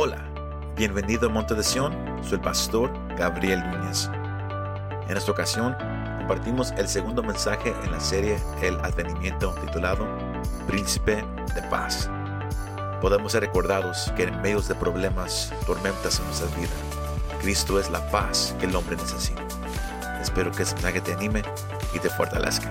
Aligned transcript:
Hola, 0.00 0.24
bienvenido 0.76 1.26
a 1.26 1.32
Monte 1.32 1.56
de 1.56 1.64
Sion, 1.64 1.92
soy 2.22 2.34
el 2.34 2.40
pastor 2.40 2.88
Gabriel 3.16 3.68
Núñez. 3.68 4.08
En 5.08 5.16
esta 5.16 5.32
ocasión 5.32 5.74
compartimos 6.18 6.70
el 6.78 6.86
segundo 6.86 7.20
mensaje 7.20 7.74
en 7.82 7.90
la 7.90 7.98
serie 7.98 8.38
El 8.62 8.76
Advenimiento 8.76 9.52
titulado 9.60 10.06
Príncipe 10.68 11.24
de 11.52 11.62
Paz. 11.68 12.08
Podemos 13.00 13.32
ser 13.32 13.40
recordados 13.40 14.12
que 14.16 14.22
en 14.22 14.40
medio 14.40 14.60
de 14.60 14.76
problemas, 14.76 15.52
tormentas 15.66 16.20
en 16.20 16.26
nuestra 16.26 16.46
vida, 16.56 17.40
Cristo 17.42 17.80
es 17.80 17.90
la 17.90 18.08
paz 18.12 18.54
que 18.60 18.66
el 18.66 18.76
hombre 18.76 18.94
necesita. 18.94 19.42
Espero 20.22 20.52
que 20.52 20.62
este 20.62 20.76
mensaje 20.76 21.00
te 21.00 21.14
anime 21.14 21.42
y 21.92 21.98
te 21.98 22.08
fortalezca. 22.08 22.70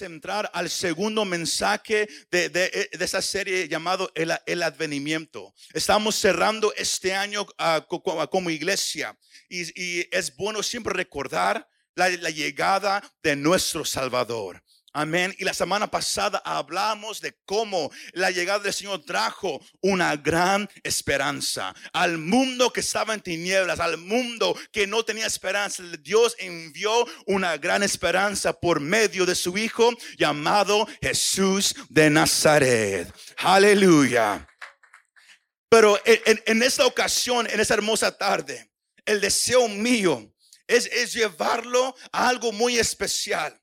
Entrar 0.00 0.50
al 0.54 0.70
segundo 0.70 1.24
mensaje 1.24 2.08
de, 2.30 2.48
de, 2.48 2.88
de 2.92 3.04
esta 3.04 3.20
serie 3.20 3.68
llamado 3.68 4.10
el, 4.14 4.62
Advenimiento. 4.62 5.54
Estamos 5.74 6.14
cerrando 6.14 6.72
este 6.76 7.14
año 7.14 7.42
uh, 7.42 8.28
como, 8.28 8.50
iglesia 8.50 9.16
y, 9.48 10.06
es 10.16 10.34
bueno 10.34 10.62
siempre 10.62 10.94
recordar 10.94 11.68
la 11.94 12.08
llegada 12.08 13.02
de 13.22 13.36
nuestro 13.36 13.84
Salvador. 13.84 14.62
Amén. 14.94 15.34
Y 15.38 15.44
la 15.44 15.54
semana 15.54 15.90
pasada 15.90 16.42
hablamos 16.44 17.22
de 17.22 17.34
cómo 17.46 17.90
la 18.12 18.30
llegada 18.30 18.58
del 18.58 18.74
Señor 18.74 19.02
trajo 19.06 19.64
una 19.80 20.16
gran 20.16 20.68
esperanza 20.82 21.74
al 21.94 22.18
mundo 22.18 22.70
que 22.70 22.80
estaba 22.80 23.14
en 23.14 23.22
tinieblas, 23.22 23.80
al 23.80 23.96
mundo 23.96 24.54
que 24.70 24.86
no 24.86 25.02
tenía 25.02 25.26
esperanza. 25.26 25.82
Dios 26.00 26.36
envió 26.38 27.06
una 27.24 27.56
gran 27.56 27.82
esperanza 27.82 28.52
por 28.52 28.80
medio 28.80 29.24
de 29.24 29.34
su 29.34 29.56
Hijo 29.56 29.94
llamado 30.18 30.86
Jesús 31.00 31.74
de 31.88 32.10
Nazaret. 32.10 33.10
Aleluya. 33.38 34.46
Pero 35.70 35.98
en, 36.04 36.62
esta 36.62 36.84
ocasión, 36.84 37.48
en 37.50 37.60
esta 37.60 37.72
hermosa 37.72 38.14
tarde, 38.18 38.70
el 39.06 39.22
deseo 39.22 39.68
mío 39.68 40.30
es 40.66 41.14
llevarlo 41.14 41.94
a 42.12 42.28
algo 42.28 42.52
muy 42.52 42.78
especial. 42.78 43.61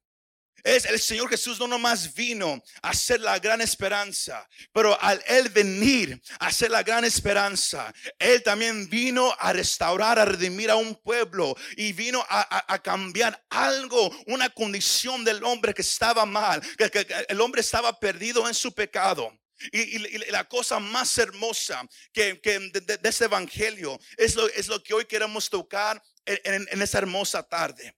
Es 0.63 0.85
el 0.85 0.99
Señor 0.99 1.29
Jesús 1.29 1.59
no 1.59 1.67
nomás 1.67 2.13
vino 2.13 2.61
a 2.81 2.93
ser 2.93 3.21
la 3.21 3.39
gran 3.39 3.61
esperanza, 3.61 4.47
pero 4.71 4.99
al 5.01 5.23
Él 5.27 5.49
venir 5.49 6.21
a 6.39 6.51
ser 6.51 6.71
la 6.71 6.83
gran 6.83 7.05
esperanza, 7.05 7.93
Él 8.17 8.43
también 8.43 8.89
vino 8.89 9.33
a 9.39 9.53
restaurar, 9.53 10.19
a 10.19 10.25
redimir 10.25 10.69
a 10.69 10.75
un 10.75 10.95
pueblo 10.95 11.55
y 11.75 11.93
vino 11.93 12.25
a, 12.29 12.73
a, 12.73 12.79
cambiar 12.81 13.43
algo, 13.49 14.09
una 14.27 14.49
condición 14.49 15.23
del 15.23 15.43
hombre 15.43 15.73
que 15.73 15.81
estaba 15.81 16.25
mal, 16.25 16.61
que, 16.77 17.07
el 17.27 17.41
hombre 17.41 17.61
estaba 17.61 17.99
perdido 17.99 18.47
en 18.47 18.53
su 18.53 18.73
pecado. 18.73 19.31
Y, 19.71 19.97
la 20.31 20.45
cosa 20.45 20.79
más 20.79 21.17
hermosa 21.17 21.85
que, 22.13 22.39
que 22.39 22.59
de, 22.59 22.79
de, 22.79 22.97
de, 22.97 23.09
este 23.09 23.25
evangelio 23.25 23.99
es 24.15 24.35
lo, 24.35 24.47
es 24.47 24.67
lo 24.69 24.81
que 24.81 24.93
hoy 24.93 25.05
queremos 25.05 25.49
tocar 25.49 26.01
en, 26.25 26.39
en, 26.45 26.67
en 26.71 26.81
esta 26.81 26.99
hermosa 26.99 27.43
tarde. 27.43 27.93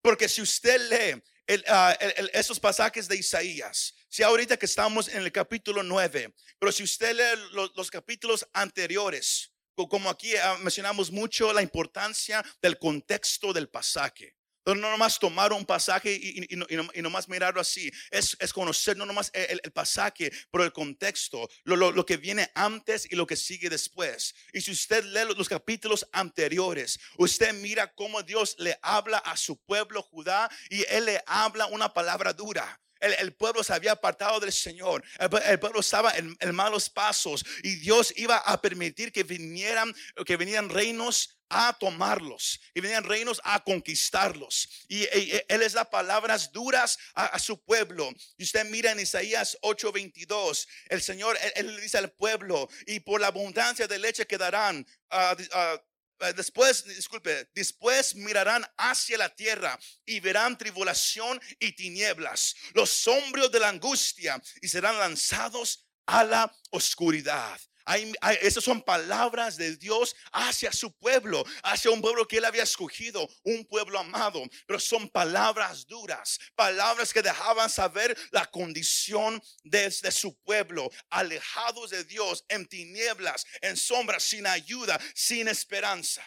Porque 0.00 0.28
si 0.28 0.42
usted 0.42 0.80
lee 0.90 1.22
el, 1.46 2.30
esos 2.32 2.60
pasajes 2.60 3.08
de 3.08 3.16
Isaías. 3.16 3.94
Si 4.08 4.22
ahorita 4.22 4.56
que 4.56 4.66
estamos 4.66 5.08
en 5.08 5.22
el 5.22 5.32
capítulo 5.32 5.82
9, 5.82 6.34
pero 6.58 6.72
si 6.72 6.82
usted 6.82 7.14
lee 7.16 7.48
los, 7.52 7.72
los 7.74 7.90
capítulos 7.90 8.46
anteriores, 8.52 9.52
como 9.74 10.10
aquí 10.10 10.34
uh, 10.34 10.58
mencionamos 10.62 11.10
mucho 11.10 11.52
la 11.52 11.62
importancia 11.62 12.44
del 12.60 12.78
contexto 12.78 13.52
del 13.52 13.68
pasaje. 13.68 14.36
No 14.64 14.74
nomás 14.74 15.18
tomar 15.18 15.52
un 15.52 15.66
pasaje 15.66 16.12
y, 16.12 16.46
y, 16.48 16.56
y, 16.56 16.98
y 16.98 17.02
nomás 17.02 17.28
mirarlo 17.28 17.60
así. 17.60 17.90
Es, 18.10 18.36
es 18.38 18.52
conocer 18.52 18.96
no 18.96 19.06
nomás 19.06 19.30
el, 19.34 19.60
el, 19.62 19.72
pasaje, 19.72 20.30
pero 20.50 20.64
el 20.64 20.72
contexto, 20.72 21.48
lo, 21.64 21.76
lo, 21.76 21.90
lo, 21.90 22.06
que 22.06 22.16
viene 22.16 22.50
antes 22.54 23.10
y 23.10 23.16
lo 23.16 23.26
que 23.26 23.36
sigue 23.36 23.68
después. 23.68 24.34
Y 24.52 24.60
si 24.60 24.70
usted 24.70 25.04
lee 25.04 25.24
los, 25.26 25.36
los, 25.36 25.48
capítulos 25.48 26.06
anteriores, 26.12 26.98
usted 27.18 27.52
mira 27.54 27.92
cómo 27.92 28.22
Dios 28.22 28.54
le 28.58 28.78
habla 28.82 29.18
a 29.18 29.36
su 29.36 29.56
pueblo 29.56 30.02
Judá 30.02 30.48
y 30.70 30.84
Él 30.88 31.06
le 31.06 31.22
habla 31.26 31.66
una 31.66 31.92
palabra 31.92 32.32
dura. 32.32 32.80
El, 33.02 33.14
el, 33.18 33.32
pueblo 33.34 33.64
se 33.64 33.74
había 33.74 33.92
apartado 33.92 34.38
del 34.38 34.52
Señor. 34.52 35.02
El, 35.18 35.28
el 35.46 35.58
pueblo 35.58 35.80
estaba 35.80 36.12
en, 36.12 36.36
en, 36.38 36.54
malos 36.54 36.88
pasos 36.88 37.44
y 37.64 37.74
Dios 37.76 38.14
iba 38.16 38.36
a 38.36 38.62
permitir 38.62 39.10
que 39.10 39.24
vinieran, 39.24 39.92
que 40.24 40.36
vinieran 40.36 40.68
reinos 40.68 41.41
a 41.52 41.76
tomarlos 41.78 42.60
y 42.74 42.80
venían 42.80 43.04
reinos 43.04 43.40
a 43.44 43.62
conquistarlos. 43.62 44.68
Y, 44.88 45.06
él 45.48 45.60
les 45.60 45.74
da 45.74 45.84
palabras 45.84 46.50
duras 46.50 46.98
a, 47.14 47.38
su 47.38 47.62
pueblo. 47.62 48.10
Y 48.38 48.44
usted 48.44 48.64
mira 48.66 48.92
en 48.92 49.00
Isaías 49.00 49.58
8:22, 49.62 50.66
el 50.88 51.02
Señor, 51.02 51.38
él, 51.42 51.52
él, 51.56 51.80
dice 51.80 51.98
al 51.98 52.10
pueblo, 52.12 52.68
y 52.86 53.00
por 53.00 53.20
la 53.20 53.26
abundancia 53.28 53.86
de 53.86 53.98
leche 53.98 54.26
quedarán. 54.26 54.86
Uh, 55.10 55.42
uh, 55.42 56.32
después, 56.34 56.84
disculpe, 56.84 57.50
después 57.54 58.14
mirarán 58.14 58.64
hacia 58.78 59.18
la 59.18 59.28
tierra 59.34 59.78
y 60.06 60.20
verán 60.20 60.56
tribulación 60.56 61.40
y 61.58 61.72
tinieblas, 61.72 62.54
los 62.74 62.90
sombrios 62.90 63.50
de 63.50 63.60
la 63.60 63.68
angustia 63.68 64.40
y 64.60 64.68
serán 64.68 64.98
lanzados 64.98 65.86
a 66.06 66.24
la 66.24 66.54
oscuridad. 66.70 67.60
Esas 68.40 68.64
son 68.64 68.82
palabras 68.82 69.56
de 69.56 69.76
Dios 69.76 70.14
hacia 70.32 70.72
su 70.72 70.92
pueblo, 70.92 71.44
hacia 71.62 71.90
un 71.90 72.00
pueblo 72.00 72.26
que 72.26 72.38
él 72.38 72.44
había 72.44 72.62
escogido, 72.62 73.28
un 73.42 73.64
pueblo 73.64 73.98
amado. 73.98 74.42
Pero 74.66 74.80
son 74.80 75.08
palabras 75.08 75.86
duras, 75.86 76.38
palabras 76.54 77.12
que 77.12 77.22
dejaban 77.22 77.70
saber 77.70 78.16
la 78.30 78.46
condición 78.46 79.42
de, 79.64 79.82
de 80.02 80.12
su 80.12 80.36
pueblo, 80.42 80.90
alejados 81.10 81.90
de 81.90 82.04
Dios, 82.04 82.44
en 82.48 82.66
tinieblas, 82.66 83.46
en 83.60 83.76
sombras, 83.76 84.22
sin 84.22 84.46
ayuda, 84.46 85.00
sin 85.14 85.48
esperanza. 85.48 86.22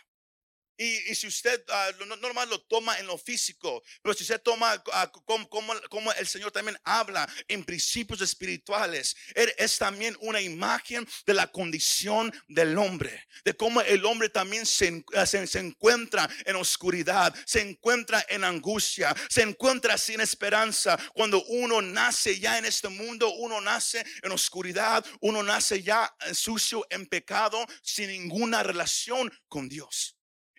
Y, 0.77 1.15
si 1.15 1.27
usted 1.27 1.63
uh, 1.69 2.05
no, 2.05 2.15
normal 2.17 2.49
lo 2.49 2.59
toma 2.61 2.99
en 2.99 3.07
lo 3.07 3.17
físico, 3.17 3.81
pero 4.01 4.13
si 4.13 4.23
usted 4.23 4.41
toma 4.41 4.75
uh, 4.75 5.21
como, 5.25 5.49
como, 5.49 5.73
como, 5.89 6.11
el 6.13 6.27
Señor 6.27 6.51
también 6.51 6.77
habla 6.83 7.27
en 7.47 7.63
principios 7.63 8.21
espirituales, 8.21 9.15
es 9.35 9.77
también 9.77 10.17
una 10.19 10.41
imagen 10.41 11.07
de 11.25 11.33
la 11.33 11.47
condición 11.47 12.33
del 12.47 12.77
hombre, 12.77 13.25
de 13.45 13.55
cómo 13.55 13.81
el 13.81 14.03
hombre 14.05 14.29
también 14.29 14.65
se, 14.65 14.91
uh, 14.91 15.25
se, 15.25 15.47
se, 15.47 15.59
encuentra 15.59 16.29
en 16.45 16.57
oscuridad, 16.57 17.33
se 17.45 17.61
encuentra 17.61 18.25
en 18.27 18.43
angustia, 18.43 19.15
se 19.29 19.43
encuentra 19.43 19.97
sin 19.97 20.19
esperanza. 20.19 20.97
Cuando 21.13 21.43
uno 21.45 21.81
nace 21.81 22.37
ya 22.39 22.57
en 22.57 22.65
este 22.65 22.89
mundo, 22.89 23.31
uno 23.35 23.61
nace 23.61 24.05
en 24.21 24.31
oscuridad, 24.31 25.05
uno 25.21 25.41
nace 25.41 25.81
ya 25.81 26.13
sucio, 26.33 26.85
en 26.89 27.05
pecado, 27.05 27.65
sin 27.81 28.09
ninguna 28.09 28.63
relación 28.63 29.31
con 29.47 29.69
Dios 29.69 30.14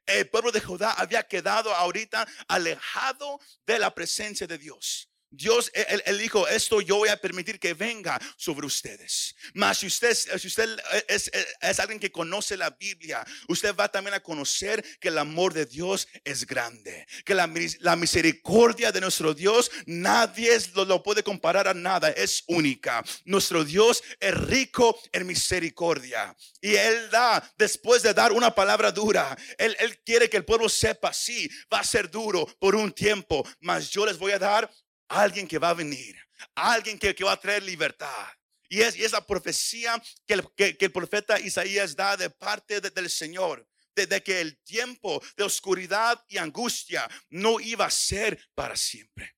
el 0.06 0.28
pueblo 0.28 0.52
de 0.52 0.60
Judá 0.60 0.92
había 0.92 1.22
quedado 1.24 1.74
ahorita 1.74 2.26
alejado 2.48 3.40
de 3.66 3.78
la 3.78 3.94
presencia 3.94 4.46
de 4.46 4.58
Dios. 4.58 5.10
Dios, 5.30 5.70
él, 5.74 6.02
él, 6.06 6.18
dijo, 6.18 6.46
esto 6.48 6.80
yo 6.80 6.96
voy 6.96 7.08
a 7.08 7.20
permitir 7.20 7.58
que 7.58 7.74
venga 7.74 8.18
sobre 8.36 8.66
ustedes. 8.66 9.34
Mas 9.54 9.78
si 9.78 9.86
usted, 9.86 10.14
si 10.14 10.46
usted 10.46 10.78
es, 11.08 11.30
es, 11.32 11.46
es, 11.60 11.80
alguien 11.80 11.98
que 11.98 12.12
conoce 12.12 12.56
la 12.56 12.70
Biblia, 12.70 13.26
usted 13.48 13.74
va 13.74 13.88
también 13.88 14.14
a 14.14 14.22
conocer 14.22 14.84
que 15.00 15.08
el 15.08 15.18
amor 15.18 15.52
de 15.52 15.66
Dios 15.66 16.08
es 16.24 16.46
grande. 16.46 17.06
Que 17.24 17.34
la, 17.34 17.50
la 17.80 17.96
misericordia 17.96 18.92
de 18.92 19.00
nuestro 19.00 19.34
Dios, 19.34 19.70
nadie 19.86 20.56
lo, 20.74 20.84
lo, 20.84 21.02
puede 21.02 21.22
comparar 21.22 21.68
a 21.68 21.74
nada, 21.74 22.10
es 22.10 22.44
única. 22.46 23.04
Nuestro 23.24 23.64
Dios 23.64 24.02
es 24.20 24.34
rico 24.34 24.98
en 25.12 25.26
misericordia. 25.26 26.36
Y 26.60 26.74
Él 26.74 27.10
da, 27.10 27.52
después 27.58 28.02
de 28.02 28.14
dar 28.14 28.32
una 28.32 28.54
palabra 28.54 28.92
dura, 28.92 29.36
Él, 29.58 29.76
él 29.78 29.98
quiere 30.04 30.30
que 30.30 30.36
el 30.36 30.44
pueblo 30.44 30.68
sepa, 30.68 31.12
sí, 31.12 31.48
va 31.72 31.80
a 31.80 31.84
ser 31.84 32.10
duro 32.10 32.46
por 32.58 32.74
un 32.74 32.92
tiempo, 32.92 33.46
mas 33.60 33.90
yo 33.90 34.06
les 34.06 34.18
voy 34.18 34.32
a 34.32 34.38
dar 34.38 34.70
alguien 35.08 35.46
que 35.46 35.58
va 35.58 35.70
a 35.70 35.74
venir, 35.74 36.16
alguien 36.54 36.98
que, 36.98 37.14
que 37.14 37.24
va 37.24 37.32
a 37.32 37.40
traer 37.40 37.62
libertad. 37.62 38.28
Y 38.68 38.80
es 38.80 38.96
y 38.96 39.04
esa 39.04 39.24
profecía 39.24 40.02
que 40.26 40.34
el, 40.34 40.54
que, 40.54 40.76
el, 40.78 40.92
profeta 40.92 41.38
Isaías 41.38 41.94
da 41.94 42.16
de 42.16 42.30
parte 42.30 42.80
de, 42.80 42.90
del 42.90 43.08
Señor, 43.08 43.66
de, 43.94 44.06
de, 44.06 44.22
que 44.22 44.40
el 44.40 44.58
tiempo 44.62 45.22
de 45.36 45.44
oscuridad 45.44 46.22
y 46.28 46.38
angustia 46.38 47.08
no 47.30 47.60
iba 47.60 47.86
a 47.86 47.90
ser 47.90 48.48
para 48.54 48.76
siempre. 48.76 49.36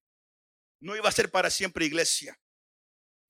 No 0.80 0.96
iba 0.96 1.08
a 1.08 1.12
ser 1.12 1.30
para 1.30 1.50
siempre, 1.50 1.84
iglesia. 1.84 2.38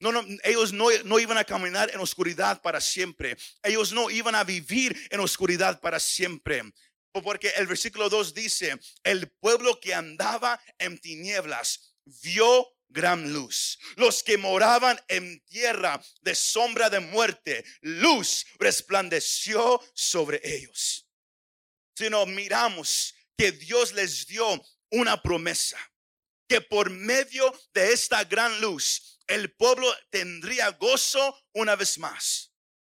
No, 0.01 0.13
no, 0.13 0.25
ellos 0.45 0.73
no, 0.73 0.87
no 1.05 1.19
iban 1.19 1.39
a 1.39 1.45
caminar 1.45 1.91
en 1.93 1.99
oscuridad 1.99 2.63
para 2.63 2.81
siempre. 2.81 3.37
Ellos 3.63 3.93
no 3.93 4.11
iban 4.11 4.35
a 4.35 4.45
vivir 4.45 4.97
en 5.11 5.21
oscuridad 5.21 5.81
para 5.81 5.99
siempre. 5.99 6.63
Porque 7.13 7.49
el 7.57 7.67
versículo 7.67 8.09
2 8.09 8.35
dice, 8.35 8.79
el 9.03 9.29
pueblo 9.41 9.81
que 9.81 9.95
andaba 9.95 10.61
en 10.79 10.99
tinieblas 10.99 11.88
vio 12.23 12.67
gran 12.89 13.33
luz. 13.33 13.79
Los 13.97 14.23
que 14.23 14.39
moraban 14.39 15.01
en 15.09 15.41
tierra 15.47 16.03
de 16.23 16.35
sombra 16.35 16.91
de 16.91 17.01
muerte, 17.01 17.65
luz 17.81 18.47
resplandeció 18.59 19.81
sobre 19.95 20.41
ellos. 20.43 21.07
Si 21.95 22.09
no 22.09 22.27
miramos 22.27 23.15
que 23.37 23.53
Dios 23.53 23.93
les 23.93 24.27
dio 24.27 24.63
una 24.91 25.21
promesa, 25.23 25.79
que 26.49 26.61
por 26.61 26.91
medio 26.91 27.53
de 27.75 27.93
esta 27.93 28.25
gran 28.25 28.61
luz 28.61 29.21
el 29.27 29.53
pueblo 29.53 29.95
tendría 30.11 30.71
gozo 30.71 31.39
una 31.53 31.77
vez 31.77 31.99
más. 31.99 32.48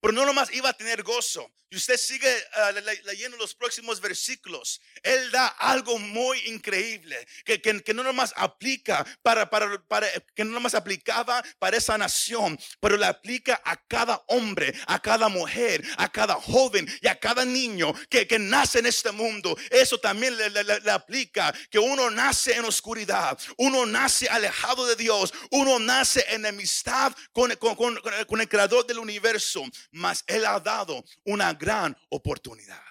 Pero 0.01 0.13
no 0.13 0.25
nomás 0.25 0.53
iba 0.53 0.71
a 0.71 0.73
tener 0.73 1.03
gozo. 1.03 1.51
Y 1.73 1.77
usted 1.77 1.97
sigue 1.99 2.29
uh, 2.57 3.07
leyendo 3.07 3.37
los 3.37 3.55
próximos 3.55 4.01
versículos. 4.01 4.81
Él 5.05 5.31
da 5.31 5.47
algo 5.47 6.01
muy 6.01 6.37
increíble 6.49 7.25
que, 7.45 7.63
que, 7.63 7.81
que 7.81 7.95
no 7.95 8.03
nomás 8.03 8.35
aplica 8.37 9.07
para, 9.23 9.49
para, 9.49 9.81
para, 9.87 10.09
que 10.35 10.45
no 10.45 10.51
nomás 10.51 10.75
aplicaba 10.75 11.45
para 11.61 11.77
esa 11.77 11.97
nación, 11.97 12.59
pero 12.81 12.97
le 12.97 13.07
aplica 13.07 13.63
a 13.65 13.77
cada 13.87 14.21
hombre, 14.27 14.75
a 14.89 15.01
cada 15.01 15.29
mujer, 15.29 15.85
a 15.97 16.11
cada 16.11 16.35
joven 16.35 16.93
y 17.03 17.07
a 17.07 17.21
cada 17.21 17.45
niño 17.45 17.95
que, 18.09 18.27
que 18.27 18.41
nace 18.41 18.81
en 18.81 18.87
este 18.87 19.13
mundo. 19.13 19.57
Eso 19.71 19.97
también 20.01 20.37
le, 20.37 20.51
le, 20.51 20.65
le 20.65 20.91
aplica 20.91 21.55
que 21.71 21.79
uno 21.79 22.11
nace 22.11 22.53
en 22.57 22.65
oscuridad, 22.65 23.39
uno 23.59 23.87
nace 23.87 24.29
alejado 24.29 24.87
de 24.87 24.97
Dios, 24.97 25.33
uno 25.53 25.79
nace 25.79 26.25
en 26.31 26.45
enemistad 26.47 27.15
con, 27.31 27.55
con, 27.57 27.77
con, 27.77 28.01
con 28.27 28.41
el 28.41 28.49
creador 28.49 28.85
del 28.87 28.99
universo 28.99 29.63
mas 29.91 30.25
Él 30.27 30.45
ha 30.47 30.61
dado 30.61 31.05
una 31.25 31.53
gran 31.55 31.97
oportunidad. 32.09 32.83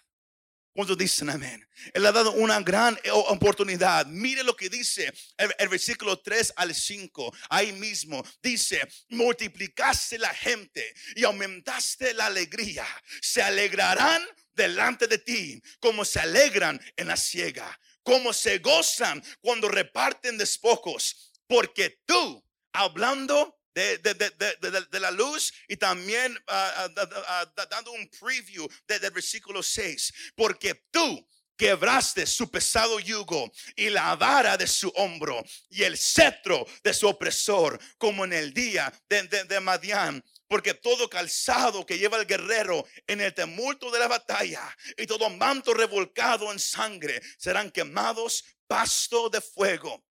Cuando 0.79 0.95
dicen 0.95 1.29
amén? 1.29 1.67
Él 1.93 2.05
ha 2.05 2.11
dado 2.13 2.31
una 2.31 2.61
gran 2.61 2.97
oportunidad. 3.27 4.05
Mire 4.05 4.43
lo 4.43 4.55
que 4.55 4.69
dice 4.69 5.11
el, 5.35 5.67
versículo 5.67 6.21
3 6.21 6.53
al 6.55 6.73
5. 6.73 7.35
Ahí 7.49 7.73
mismo 7.73 8.23
dice, 8.41 8.87
multiplicaste 9.09 10.17
la 10.17 10.33
gente 10.33 10.93
y 11.17 11.25
aumentaste 11.25 12.13
la 12.13 12.27
alegría. 12.27 12.85
Se 13.21 13.41
alegrarán 13.41 14.23
delante 14.53 15.07
de 15.07 15.17
ti 15.17 15.61
como 15.81 16.05
se 16.05 16.21
alegran 16.21 16.79
en 16.95 17.07
la 17.07 17.17
ciega, 17.17 17.77
como 18.01 18.31
se 18.31 18.59
gozan 18.59 19.21
cuando 19.41 19.67
reparten 19.67 20.37
despojos. 20.37 21.33
Porque 21.45 21.99
tú, 22.05 22.41
hablando 22.71 23.58
de, 23.73 24.99
la 24.99 25.11
luz 25.11 25.53
y 25.67 25.77
también 25.77 26.37
ah, 26.47 26.89
ah, 26.95 27.09
ah, 27.27 27.65
dando 27.69 27.91
un 27.91 28.09
preview 28.09 28.67
del 28.87 29.11
versículo 29.11 29.63
6. 29.63 30.13
Porque 30.35 30.85
tú 30.91 31.25
quebraste 31.57 32.25
su 32.25 32.49
pesado 32.49 32.99
yugo 32.99 33.51
y 33.75 33.89
la 33.89 34.15
vara 34.15 34.55
de 34.57 34.65
su 34.65 34.87
hombro 34.95 35.43
y 35.69 35.83
el 35.83 35.97
cetro 35.97 36.65
de 36.83 36.93
su 36.93 37.07
opresor, 37.07 37.77
como 37.97 38.23
en 38.23 38.31
el 38.31 38.53
día 38.53 38.91
de, 39.09 39.23
de, 39.23 39.59
Madián. 39.59 40.23
Porque 40.47 40.73
todo 40.73 41.09
calzado 41.09 41.85
que 41.85 41.97
lleva 41.97 42.17
el 42.17 42.25
guerrero 42.25 42.85
en 43.05 43.21
el 43.21 43.33
tumulto 43.33 43.91
de 43.91 43.99
la 43.99 44.07
batalla 44.07 44.75
y 44.97 45.05
todo 45.05 45.29
manto 45.29 45.73
revolcado 45.73 46.51
en 46.51 46.59
sangre 46.59 47.21
serán 47.37 47.69
quemados 47.69 48.43
pasto 48.65 49.29
de 49.29 49.41
fuego 49.41 50.08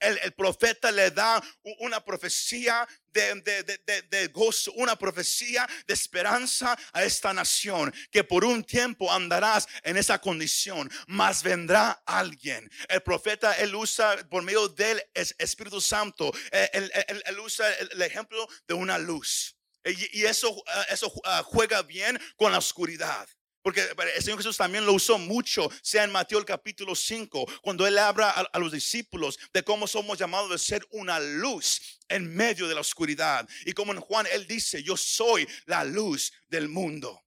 el, 0.00 0.32
profeta 0.32 0.90
le 0.90 1.10
da 1.10 1.42
una 1.78 2.02
profecía 2.04 2.88
de, 3.12 4.30
gozo, 4.32 4.72
una 4.72 4.96
profecía 4.96 5.68
de 5.86 5.94
esperanza 5.94 6.78
a 6.92 7.04
esta 7.04 7.32
nación, 7.32 7.92
que 8.10 8.24
por 8.24 8.44
un 8.44 8.64
tiempo 8.64 9.12
andarás 9.12 9.66
en 9.82 9.96
esa 9.96 10.20
condición, 10.20 10.90
mas 11.06 11.42
vendrá 11.42 12.02
alguien. 12.06 12.70
El 12.88 13.02
profeta, 13.02 13.54
él 13.54 13.74
usa 13.74 14.16
por 14.28 14.42
medio 14.42 14.68
del 14.68 15.02
Espíritu 15.14 15.80
Santo, 15.80 16.32
eh, 16.50 16.70
él, 16.72 17.40
usa 17.40 17.72
el, 17.74 18.02
ejemplo 18.02 18.46
de 18.66 18.74
una 18.74 18.98
luz. 18.98 19.56
Y, 19.84 20.24
eso, 20.24 20.62
eh, 20.66 20.84
eso 20.90 21.12
ah, 21.24 21.42
juega 21.44 21.82
bien 21.82 22.20
con 22.36 22.52
la 22.52 22.58
oscuridad. 22.58 23.26
Porque 23.62 23.82
el 24.16 24.22
Señor 24.22 24.38
Jesús 24.38 24.56
también 24.56 24.86
lo 24.86 24.94
usó 24.94 25.18
mucho, 25.18 25.70
sea 25.82 26.04
en 26.04 26.12
Mateo 26.12 26.38
el 26.38 26.44
capítulo 26.44 26.94
5, 26.94 27.46
cuando 27.62 27.86
Él 27.86 27.98
habla 27.98 28.30
a, 28.30 28.58
los 28.58 28.72
discípulos 28.72 29.38
de 29.52 29.62
cómo 29.62 29.86
somos 29.86 30.18
llamados 30.18 30.50
de 30.50 30.58
ser 30.58 30.86
una 30.90 31.20
luz 31.20 31.98
en 32.08 32.34
medio 32.34 32.68
de 32.68 32.74
la 32.74 32.80
oscuridad. 32.80 33.48
Y 33.66 33.72
como 33.72 33.92
en 33.92 34.00
Juan 34.00 34.26
Él 34.32 34.46
dice, 34.46 34.82
yo 34.82 34.96
soy 34.96 35.46
la 35.66 35.84
luz 35.84 36.32
del 36.48 36.68
mundo. 36.68 37.22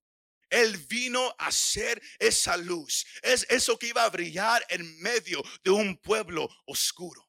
Él 0.50 0.78
vino 0.88 1.36
a 1.40 1.52
ser 1.52 2.02
esa 2.20 2.58
luz. 2.58 3.06
Es 3.22 3.46
eso 3.50 3.78
que 3.78 3.88
iba 3.88 4.04
a 4.04 4.10
brillar 4.10 4.64
en 4.70 5.02
medio 5.02 5.44
de 5.64 5.72
un 5.72 5.98
pueblo 5.98 6.48
oscuro. 6.66 7.28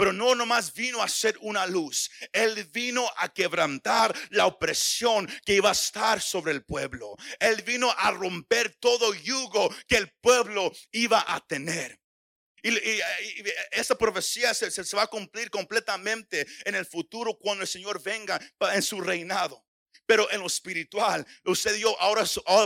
Pero 0.00 0.14
no 0.14 0.34
nomás 0.34 0.72
vino 0.72 1.02
a 1.02 1.08
ser 1.10 1.36
una 1.42 1.66
luz, 1.66 2.10
Él 2.32 2.64
vino 2.72 3.06
a 3.18 3.28
quebrantar 3.28 4.18
la 4.30 4.46
opresión 4.46 5.28
que 5.44 5.56
iba 5.56 5.68
a 5.68 5.72
estar 5.72 6.22
sobre 6.22 6.52
el 6.52 6.64
pueblo. 6.64 7.18
Él 7.38 7.60
vino 7.60 7.94
a 7.94 8.10
romper 8.10 8.74
todo 8.76 9.12
yugo 9.12 9.68
que 9.86 9.98
el 9.98 10.10
pueblo 10.22 10.72
iba 10.92 11.22
a 11.28 11.46
tener. 11.46 12.00
Y, 12.62 12.78
esa 13.72 13.94
profecía 13.94 14.54
se, 14.54 14.96
va 14.96 15.02
a 15.02 15.06
cumplir 15.06 15.50
completamente 15.50 16.46
en 16.64 16.76
el 16.76 16.86
futuro 16.86 17.36
cuando 17.38 17.60
el 17.60 17.68
Señor 17.68 18.02
venga 18.02 18.40
en 18.72 18.80
su 18.80 19.02
reinado. 19.02 19.66
Pero 20.06 20.30
en 20.30 20.40
lo 20.40 20.46
espiritual, 20.46 21.26
usted 21.44 21.76
y 21.76 21.80
yo 21.80 21.94
ahora, 22.00 22.24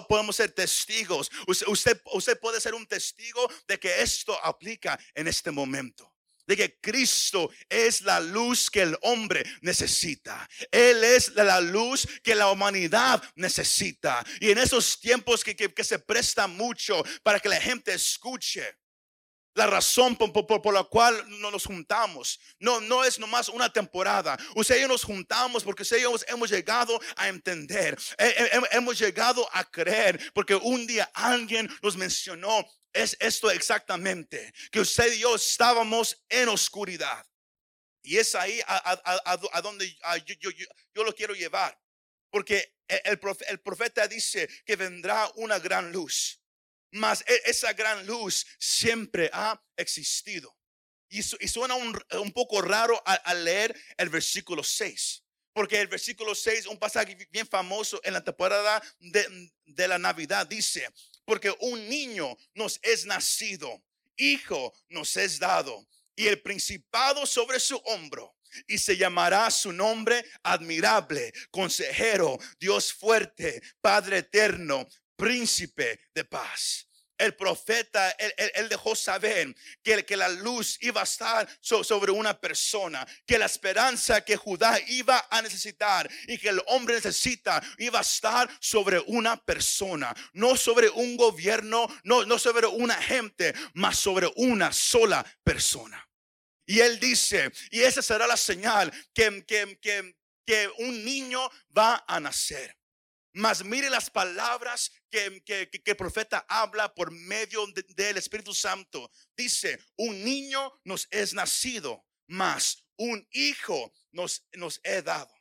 podemos 0.08 0.36
ser 0.36 0.52
testigos. 0.52 1.32
usted 1.66 2.38
puede 2.40 2.60
ser 2.60 2.76
un 2.76 2.86
testigo 2.86 3.52
de 3.66 3.80
que 3.80 4.02
esto 4.02 4.38
aplica 4.44 4.96
en 5.16 5.26
este 5.26 5.50
momento 5.50 6.13
de 6.46 6.56
que 6.56 6.78
Cristo 6.80 7.50
es 7.68 8.02
la 8.02 8.20
luz 8.20 8.70
que 8.70 8.82
el 8.82 8.96
hombre 9.02 9.44
necesita. 9.62 10.48
Él 10.70 11.02
es 11.04 11.34
la 11.34 11.60
luz 11.60 12.06
que 12.22 12.34
la 12.34 12.50
humanidad 12.50 13.22
necesita. 13.36 14.24
Y 14.40 14.50
en 14.50 14.58
esos 14.58 15.00
tiempos 15.00 15.42
que, 15.44 15.84
se 15.84 15.98
presta 15.98 16.46
mucho 16.46 17.02
para 17.22 17.40
que 17.40 17.48
la 17.48 17.60
gente 17.60 17.92
escuche. 17.92 18.76
La 19.56 19.68
razón 19.68 20.16
por, 20.16 20.32
por, 20.32 20.74
la 20.74 20.82
cual 20.82 21.24
nos 21.40 21.64
juntamos 21.64 22.40
no, 22.58 22.80
no 22.80 23.04
es 23.04 23.20
nomás 23.20 23.48
una 23.48 23.72
temporada. 23.72 24.36
Usted 24.56 24.84
nos 24.88 25.04
juntamos 25.04 25.62
porque 25.62 25.84
usted 25.84 25.98
y 25.98 26.32
hemos 26.32 26.50
llegado 26.50 27.00
a 27.14 27.28
entender, 27.28 27.96
hemos 28.72 28.98
llegado 28.98 29.48
a 29.52 29.62
creer, 29.62 30.32
porque 30.34 30.56
un 30.56 30.88
día 30.88 31.08
alguien 31.14 31.70
nos 31.82 31.96
mencionó 31.96 32.66
es 32.94 33.16
esto 33.20 33.50
exactamente, 33.50 34.54
que 34.70 34.80
usted 34.80 35.12
y 35.12 35.18
yo 35.18 35.34
estábamos 35.34 36.24
en 36.28 36.48
oscuridad. 36.48 37.26
Y 38.02 38.18
es 38.18 38.34
ahí 38.34 38.60
a, 38.66 39.60
donde 39.62 39.94
yo, 40.38 41.04
lo 41.04 41.14
quiero 41.14 41.34
llevar. 41.34 41.78
Porque 42.30 42.74
e, 42.86 43.02
el, 43.04 43.18
profeta 43.60 44.06
dice 44.06 44.48
que 44.64 44.76
vendrá 44.76 45.30
una 45.36 45.58
gran 45.58 45.90
luz. 45.90 46.40
Mas 46.92 47.24
e, 47.26 47.42
esa 47.46 47.72
gran 47.72 48.06
luz 48.06 48.46
siempre 48.58 49.30
ha 49.32 49.60
existido. 49.76 50.54
Y, 51.08 51.22
suena 51.22 51.74
un, 51.76 52.32
poco 52.32 52.60
raro 52.60 53.02
al, 53.06 53.44
leer 53.44 53.74
el 53.96 54.10
versículo 54.10 54.62
6. 54.62 55.22
Porque 55.52 55.80
el 55.80 55.88
versículo 55.88 56.34
6, 56.34 56.66
un 56.66 56.78
pasaje 56.78 57.16
bien 57.30 57.46
famoso 57.46 58.00
en 58.04 58.12
la 58.12 58.22
temporada 58.22 58.82
de 58.98 59.88
la 59.88 59.98
Navidad, 59.98 60.46
dice, 60.46 60.88
porque 61.24 61.54
un 61.60 61.88
niño 61.88 62.36
nos 62.54 62.78
es 62.82 63.06
nacido, 63.06 63.82
hijo 64.16 64.72
nos 64.88 65.16
es 65.16 65.38
dado, 65.38 65.86
y 66.16 66.26
el 66.26 66.40
principado 66.40 67.26
sobre 67.26 67.60
su 67.60 67.76
hombro. 67.76 68.36
Y 68.68 68.78
se 68.78 68.96
llamará 68.96 69.50
su 69.50 69.72
nombre 69.72 70.24
admirable, 70.44 71.32
consejero, 71.50 72.38
Dios 72.60 72.92
fuerte, 72.92 73.60
Padre 73.80 74.18
eterno, 74.18 74.86
príncipe 75.16 75.98
de 76.14 76.24
paz 76.24 76.86
el 77.18 77.34
profeta, 77.34 78.10
él, 78.10 78.68
dejó 78.68 78.96
saber 78.96 79.54
que, 79.82 80.04
que, 80.04 80.16
la 80.16 80.28
luz 80.28 80.78
iba 80.80 81.00
a 81.00 81.04
estar 81.04 81.48
sobre 81.60 82.12
una 82.12 82.38
persona, 82.38 83.06
que 83.26 83.38
la 83.38 83.46
esperanza 83.46 84.24
que 84.24 84.36
Judá 84.36 84.78
iba 84.88 85.26
a 85.30 85.42
necesitar 85.42 86.10
y 86.26 86.38
que 86.38 86.48
el 86.48 86.62
hombre 86.66 86.96
necesita 86.96 87.62
iba 87.78 87.98
a 87.98 88.02
estar 88.02 88.48
sobre 88.60 88.98
una 89.06 89.36
persona, 89.36 90.14
no 90.32 90.56
sobre 90.56 90.90
un 90.90 91.16
gobierno, 91.16 91.86
no, 92.04 92.24
no 92.24 92.38
sobre 92.38 92.66
una 92.66 93.00
gente, 93.00 93.54
mas 93.74 93.98
sobre 93.98 94.30
una 94.36 94.72
sola 94.72 95.24
persona. 95.42 96.08
Y 96.66 96.80
él 96.80 96.98
dice, 96.98 97.52
y 97.70 97.80
esa 97.80 98.02
será 98.02 98.26
la 98.26 98.36
señal 98.36 98.92
que, 99.12 99.44
que, 99.46 99.78
que, 99.80 100.16
que 100.46 100.70
un 100.78 101.04
niño 101.04 101.50
va 101.76 102.04
a 102.06 102.20
nacer. 102.20 102.76
Mas 103.34 103.64
mire 103.64 103.90
las 103.90 104.10
palabras 104.10 104.92
que, 105.14 105.70
el 105.84 105.96
profeta 105.96 106.44
habla 106.48 106.92
por 106.92 107.10
medio 107.10 107.66
del 107.88 108.16
Espíritu 108.16 108.52
Santo. 108.52 109.10
Dice, 109.36 109.78
un 109.96 110.24
niño 110.24 110.72
nos 110.84 111.06
es 111.10 111.34
nacido, 111.34 112.04
mas 112.26 112.84
un 112.96 113.26
hijo 113.30 113.92
nos, 114.12 114.46
nos 114.52 114.80
he 114.82 115.02
dado. 115.02 115.32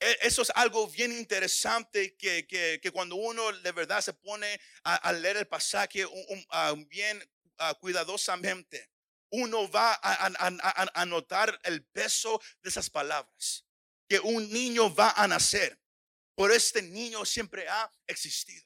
E, 0.00 0.18
eso 0.22 0.42
es 0.42 0.50
algo 0.54 0.86
bien 0.88 1.12
interesante 1.12 2.16
que, 2.16 2.46
que, 2.46 2.90
cuando 2.92 3.16
uno 3.16 3.52
de 3.52 3.72
verdad 3.72 4.00
se 4.00 4.12
pone 4.12 4.60
a, 4.84 5.12
leer 5.12 5.38
el 5.38 5.46
pasaje 5.46 6.06
bien 6.88 7.22
cuidadosamente, 7.80 8.90
uno 9.30 9.70
va 9.70 9.98
a, 10.02 11.06
notar 11.06 11.58
el 11.64 11.84
peso 11.84 12.40
de 12.62 12.70
esas 12.70 12.90
palabras. 12.90 13.64
Que 14.08 14.18
un 14.18 14.50
niño 14.50 14.92
va 14.92 15.12
a 15.12 15.28
nacer. 15.28 15.79
Por 16.40 16.52
este 16.52 16.80
niño 16.80 17.26
siempre 17.26 17.68
ha 17.68 17.92
existido. 18.06 18.64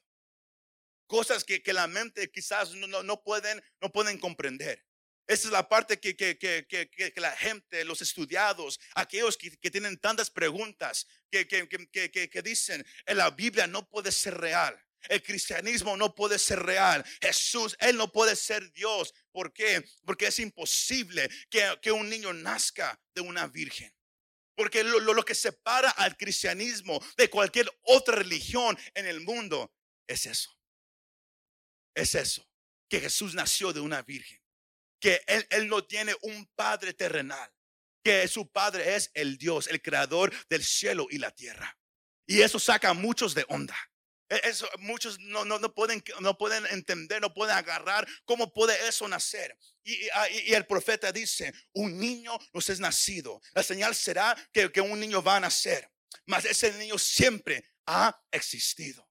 Cosas 1.07 1.43
que, 1.43 1.61
que 1.61 1.73
la 1.73 1.87
mente 1.87 2.31
quizás 2.31 2.71
no, 2.71 3.03
no, 3.03 3.21
pueden, 3.21 3.61
no 3.81 3.91
pueden 3.91 4.17
comprender. 4.17 4.81
Esa 5.27 5.47
es 5.49 5.51
la 5.51 5.67
parte 5.67 5.99
que, 5.99 6.15
que, 6.15 6.37
que, 6.37 6.65
que, 6.65 7.13
la 7.17 7.35
gente, 7.35 7.83
los 7.83 8.01
estudiados, 8.01 8.79
aquellos 8.93 9.35
que, 9.35 9.69
tienen 9.69 9.97
tantas 9.97 10.29
preguntas, 10.29 11.05
que, 11.29 11.45
que, 11.45 12.41
dicen, 12.41 12.87
en 13.07 13.17
la 13.17 13.29
Biblia 13.31 13.67
no 13.67 13.85
puede 13.89 14.13
ser 14.13 14.37
real. 14.37 14.81
El 15.09 15.21
cristianismo 15.21 15.97
no 15.97 16.15
puede 16.15 16.39
ser 16.39 16.63
real. 16.63 17.03
Jesús, 17.21 17.75
Él 17.81 17.97
no 17.97 18.09
puede 18.09 18.37
ser 18.37 18.71
Dios. 18.71 19.13
¿Por 19.33 19.51
qué? 19.51 19.83
Porque 20.05 20.27
es 20.27 20.39
imposible 20.39 21.29
que, 21.49 21.91
un 21.91 22.09
niño 22.09 22.31
nazca 22.31 22.97
de 23.13 23.19
una 23.19 23.47
virgen. 23.47 23.93
Porque 24.55 24.83
lo, 24.83 24.99
lo, 24.99 25.23
que 25.23 25.35
separa 25.35 25.89
al 25.91 26.15
cristianismo 26.15 27.03
de 27.17 27.29
cualquier 27.29 27.69
otra 27.83 28.15
religión 28.15 28.77
en 28.93 29.05
el 29.05 29.21
mundo 29.21 29.73
es 30.07 30.25
eso. 30.25 30.57
Es 31.93 32.15
eso. 32.15 32.47
Que 32.89 33.01
Jesús 33.01 33.33
nació 33.33 33.73
de 33.73 33.81
una 33.81 34.01
virgen. 34.01 34.41
Que 34.99 35.21
él, 35.27 35.45
él 35.49 35.67
no 35.67 35.83
tiene 35.83 36.15
un 36.21 36.45
padre 36.55 36.93
terrenal. 36.93 37.51
Que 38.03 38.27
su 38.27 38.49
padre 38.49 38.95
es 38.95 39.11
el 39.13 39.37
Dios, 39.37 39.67
el 39.67 39.81
creador 39.81 40.33
del 40.47 40.63
cielo 40.63 41.07
y 41.09 41.17
la 41.17 41.31
tierra. 41.31 41.77
Y 42.27 42.41
eso 42.41 42.59
saca 42.59 42.89
a 42.89 42.93
muchos 42.93 43.35
de 43.35 43.45
onda. 43.49 43.75
E, 44.29 44.41
eso, 44.43 44.67
muchos 44.79 45.19
no, 45.19 45.45
no, 45.45 45.59
no, 45.59 45.73
pueden, 45.73 46.03
no 46.19 46.37
pueden 46.37 46.65
entender, 46.67 47.21
no 47.21 47.33
pueden 47.33 47.55
agarrar 47.55 48.07
cómo 48.25 48.51
puede 48.53 48.87
eso 48.87 49.07
nacer. 49.07 49.57
Y, 49.83 50.09
ah, 50.13 50.29
y, 50.29 50.53
el 50.53 50.65
profeta 50.65 51.11
dice, 51.11 51.53
un 51.73 51.99
niño 51.99 52.37
nos 52.53 52.69
es 52.69 52.79
nacido. 52.79 53.41
La 53.53 53.63
señal 53.63 53.95
será 53.95 54.35
que, 54.51 54.71
que 54.71 54.81
un 54.81 54.99
niño 54.99 55.21
va 55.21 55.37
a 55.37 55.39
nacer. 55.39 55.89
Mas 56.25 56.45
ese 56.45 56.73
niño 56.73 56.97
siempre 56.97 57.63
ha 57.85 58.19
existido. 58.31 59.07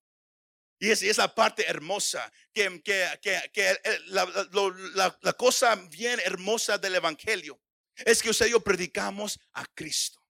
Y 0.79 0.91
es, 0.91 1.03
es 1.03 1.19
la 1.19 1.33
parte 1.35 1.65
hermosa, 1.67 2.33
que, 2.53 2.83
que, 2.83 3.09
que, 3.53 3.81
la, 4.07 4.27
la, 4.53 5.19
la, 5.23 5.33
cosa 5.35 5.77
bien 5.77 6.21
hermosa 6.25 6.77
del 6.79 6.97
Evangelio 6.97 7.61
es 7.97 8.21
que 8.23 8.31
usted 8.31 8.47
y 8.47 8.51
yo 8.51 8.61
predicamos 8.61 9.39
a 9.53 9.65
Cristo. 9.67 10.24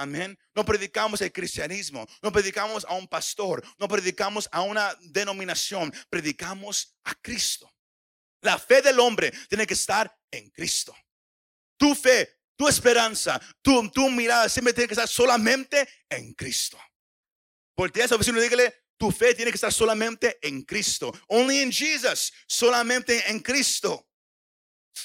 Amén. 0.00 0.38
No 0.54 0.64
predicamos 0.64 1.20
el 1.20 1.30
cristianismo, 1.30 2.08
no 2.22 2.32
predicamos 2.32 2.86
a 2.86 2.94
un 2.94 3.06
pastor, 3.06 3.62
no 3.78 3.86
predicamos 3.86 4.48
a 4.50 4.62
una 4.62 4.96
denominación, 5.10 5.92
predicamos 6.08 6.96
a 7.04 7.14
Cristo. 7.16 7.70
La 8.40 8.58
fe 8.58 8.80
del 8.80 8.98
hombre 8.98 9.30
tiene 9.50 9.66
que 9.66 9.74
estar 9.74 10.10
en 10.30 10.48
Cristo. 10.48 10.96
Tu 11.76 11.94
fe, 11.94 12.40
tu 12.56 12.66
esperanza, 12.66 13.38
tu, 13.60 14.08
mirada 14.08 14.48
siempre 14.48 14.72
tiene 14.72 14.88
que 14.88 14.94
estar 14.94 15.06
solamente 15.06 15.86
en 16.08 16.32
Cristo. 16.32 16.80
Porque 17.74 18.02
eso 18.02 18.16
vecino 18.16 18.40
dígale, 18.40 18.74
tu 18.96 19.12
fe 19.12 19.34
tiene 19.34 19.50
que 19.50 19.56
estar 19.56 19.72
solamente 19.72 20.38
en 20.40 20.62
Cristo. 20.62 21.12
Only 21.28 21.60
in 21.60 21.70
Jesus, 21.70 22.32
solamente 22.46 23.30
en 23.30 23.40
Cristo. 23.40 24.08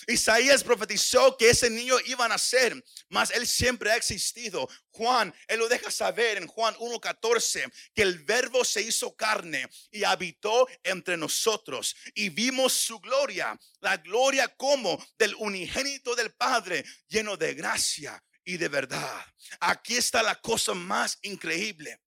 Isaías 0.07 0.63
profetizó 0.63 1.37
que 1.37 1.49
ese 1.49 1.69
niño 1.69 1.95
iba 2.05 2.25
a 2.25 2.29
nacer, 2.29 2.83
mas 3.09 3.31
él 3.31 3.47
siempre 3.47 3.91
ha 3.91 3.95
existido. 3.95 4.67
Juan, 4.91 5.33
él 5.47 5.59
lo 5.59 5.67
deja 5.67 5.89
saber 5.91 6.37
en 6.37 6.47
Juan 6.47 6.75
1.14, 6.75 7.71
que 7.93 8.01
el 8.01 8.19
verbo 8.23 8.63
se 8.63 8.81
hizo 8.81 9.15
carne 9.15 9.67
y 9.91 10.03
habitó 10.03 10.67
entre 10.83 11.17
nosotros 11.17 11.95
y 12.13 12.29
vimos 12.29 12.73
su 12.73 12.99
gloria, 12.99 13.59
la 13.79 13.97
gloria 13.97 14.47
como 14.55 15.03
del 15.17 15.35
unigénito 15.35 16.15
del 16.15 16.33
Padre, 16.33 16.83
lleno 17.07 17.37
de 17.37 17.53
gracia 17.53 18.23
y 18.43 18.57
de 18.57 18.67
verdad. 18.67 19.25
Aquí 19.59 19.97
está 19.97 20.21
la 20.21 20.39
cosa 20.39 20.73
más 20.73 21.17
increíble. 21.23 21.99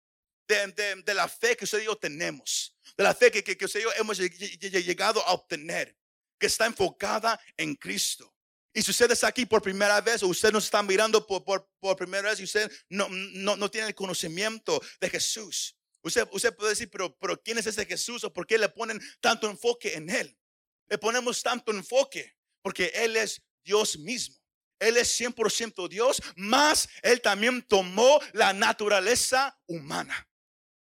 De, 0.47 1.15
la 1.15 1.29
fe 1.29 1.59
que 1.59 1.67
usted 1.67 1.83
y 1.83 1.85
yo 1.85 1.97
tenemos, 1.97 2.75
de 2.97 3.05
la 3.05 3.15
fe 3.15 3.31
que, 3.31 3.45
que, 3.45 3.55
que 3.55 3.67
usted 3.67 3.81
y 3.81 3.83
yo 3.83 3.93
hemos 3.99 4.17
llegado 4.17 5.23
a 5.27 5.33
obtener 5.33 5.98
que 6.39 6.47
está 6.47 6.67
enfocada 6.67 7.39
en 7.57 7.75
Cristo. 7.75 8.35
Y 8.73 8.83
si 8.83 8.91
usted 8.91 9.11
está 9.11 9.29
aquí 9.29 9.47
por 9.47 9.63
primera 9.63 10.01
vez 10.01 10.23
o 10.23 10.29
usted 10.29 10.53
nos 10.53 10.65
está 10.65 10.83
mirando 10.83 11.27
por, 11.27 11.45
por, 11.81 11.97
primera 11.97 12.31
vez 12.31 12.41
y 12.41 12.45
usted 12.45 12.71
no, 12.89 13.09
no, 13.11 13.57
no, 13.57 13.71
tiene 13.71 13.89
el 13.89 13.95
conocimiento 13.95 14.81
de 15.01 15.11
Jesús, 15.11 15.77
usted, 16.03 16.29
usted 16.31 16.55
puede 16.55 16.71
decir, 16.71 16.89
pero, 16.91 17.17
pero 17.19 17.41
¿quién 17.43 17.59
es 17.59 17.67
ese 17.67 17.87
Jesús 17.87 18.23
o 18.25 18.33
por 18.33 18.47
qué 18.47 18.59
le 18.59 18.69
ponen 18.69 19.01
tanto 19.21 19.49
enfoque 19.51 19.95
en 19.95 20.11
Él? 20.11 20.39
Le 20.87 20.99
ponemos 20.99 21.43
tanto 21.43 21.73
enfoque 21.73 22.37
porque 22.63 22.93
Él 22.95 23.17
es 23.17 23.43
Dios 23.65 23.99
mismo. 23.99 24.37
Él 24.79 24.97
es 24.97 25.21
100% 25.21 25.89
Dios, 25.89 26.23
más 26.37 26.89
Él 27.03 27.21
también 27.21 27.63
tomó 27.63 28.21
la 28.33 28.53
naturaleza 28.53 29.59
humana. 29.67 30.29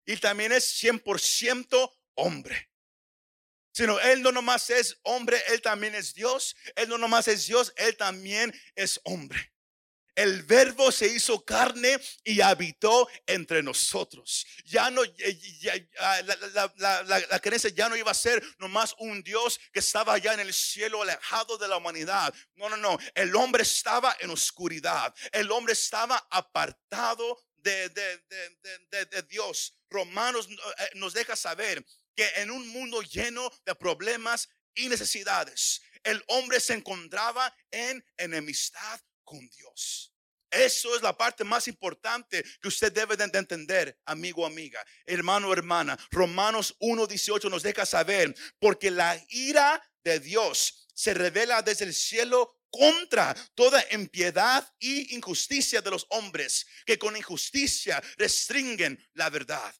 Y 0.06 0.16
también 0.18 0.54
es 0.54 0.82
100% 0.82 1.92
hombre 2.16 2.73
sino 3.74 4.00
Él 4.00 4.22
no 4.22 4.32
nomás 4.32 4.70
es 4.70 4.98
hombre, 5.02 5.42
Él 5.50 5.62
también 5.62 5.96
es 5.96 6.14
Dios. 6.14 6.56
Él 6.76 6.88
no 6.88 6.98
nomás 6.98 7.28
es 7.28 7.48
Dios, 7.48 7.74
Él 7.76 7.98
también 7.98 8.54
es 8.76 9.02
hombre. 9.04 9.52
El 10.16 10.44
verbo 10.44 10.92
se 10.92 11.08
hizo 11.08 11.44
carne 11.44 12.00
y 12.24 12.40
habitó 12.42 13.10
entre 13.26 13.64
nosotros. 13.64 14.46
Ya 14.64 14.92
no, 14.92 15.02
ah, 16.00 16.22
la, 16.78 17.04
la, 17.04 17.40
creencia 17.40 17.72
ya 17.72 17.90
no 17.90 17.96
iba 17.96 18.12
a 18.12 18.16
ser 18.16 18.44
nomás 18.60 18.94
un 19.00 19.24
Dios 19.24 19.60
que 19.72 19.80
estaba 19.80 20.14
allá 20.14 20.36
en 20.36 20.42
el 20.42 20.54
cielo 20.54 21.02
alejado 21.02 21.58
de 21.58 21.68
la 21.68 21.78
humanidad. 21.78 22.32
No, 22.54 22.70
no, 22.70 22.78
no. 22.78 23.00
El 23.16 23.36
hombre 23.36 23.64
estaba 23.64 24.16
en 24.20 24.30
oscuridad. 24.30 25.16
El 25.32 25.52
hombre 25.52 25.74
estaba 25.74 26.28
apartado 26.30 27.44
de, 27.56 27.90
de, 27.90 29.06
de 29.08 29.22
Dios. 29.24 29.76
Romanos 29.90 30.48
eh, 30.50 30.90
nos 30.94 31.14
deja 31.14 31.36
saber 31.36 31.84
que 32.16 32.28
en 32.38 32.52
un 32.52 32.68
mundo 32.70 33.02
lleno 33.02 33.50
de 33.66 33.76
problemas 33.76 34.50
y 34.76 34.90
necesidades, 34.90 35.82
el 36.04 36.24
hombre 36.28 36.60
se 36.60 36.74
encontraba 36.74 37.56
en 37.72 38.04
enemistad 38.18 39.00
con 39.24 39.40
Dios. 39.50 40.14
Eso 40.54 40.96
es 40.96 41.02
la 41.02 41.18
parte 41.18 41.44
más 41.44 41.68
importante 41.68 42.44
que 42.62 42.68
usted 42.68 42.92
debe 42.92 43.18
de 43.18 43.24
entender, 43.24 44.00
amigo, 44.06 44.46
amiga, 44.46 44.86
hermano, 45.04 45.52
hermana. 45.52 45.98
Romanos 46.12 46.76
1.18 46.80 47.50
nos 47.50 47.64
deja 47.64 47.88
saber, 47.88 48.36
porque 48.60 48.92
la 48.92 49.20
ira 49.30 49.82
de 50.04 50.20
Dios 50.20 50.88
se 50.94 51.16
revela 51.16 51.64
desde 51.64 51.86
el 51.86 51.94
cielo 51.96 52.60
contra 52.70 53.36
toda 53.56 53.84
impiedad 53.92 54.72
y 54.78 55.16
injusticia 55.16 55.82
de 55.82 55.90
los 55.90 56.06
hombres 56.10 56.68
que 56.86 57.00
con 57.00 57.18
injusticia 57.18 58.02
restringen 58.18 59.04
la 59.14 59.32
verdad. 59.32 59.74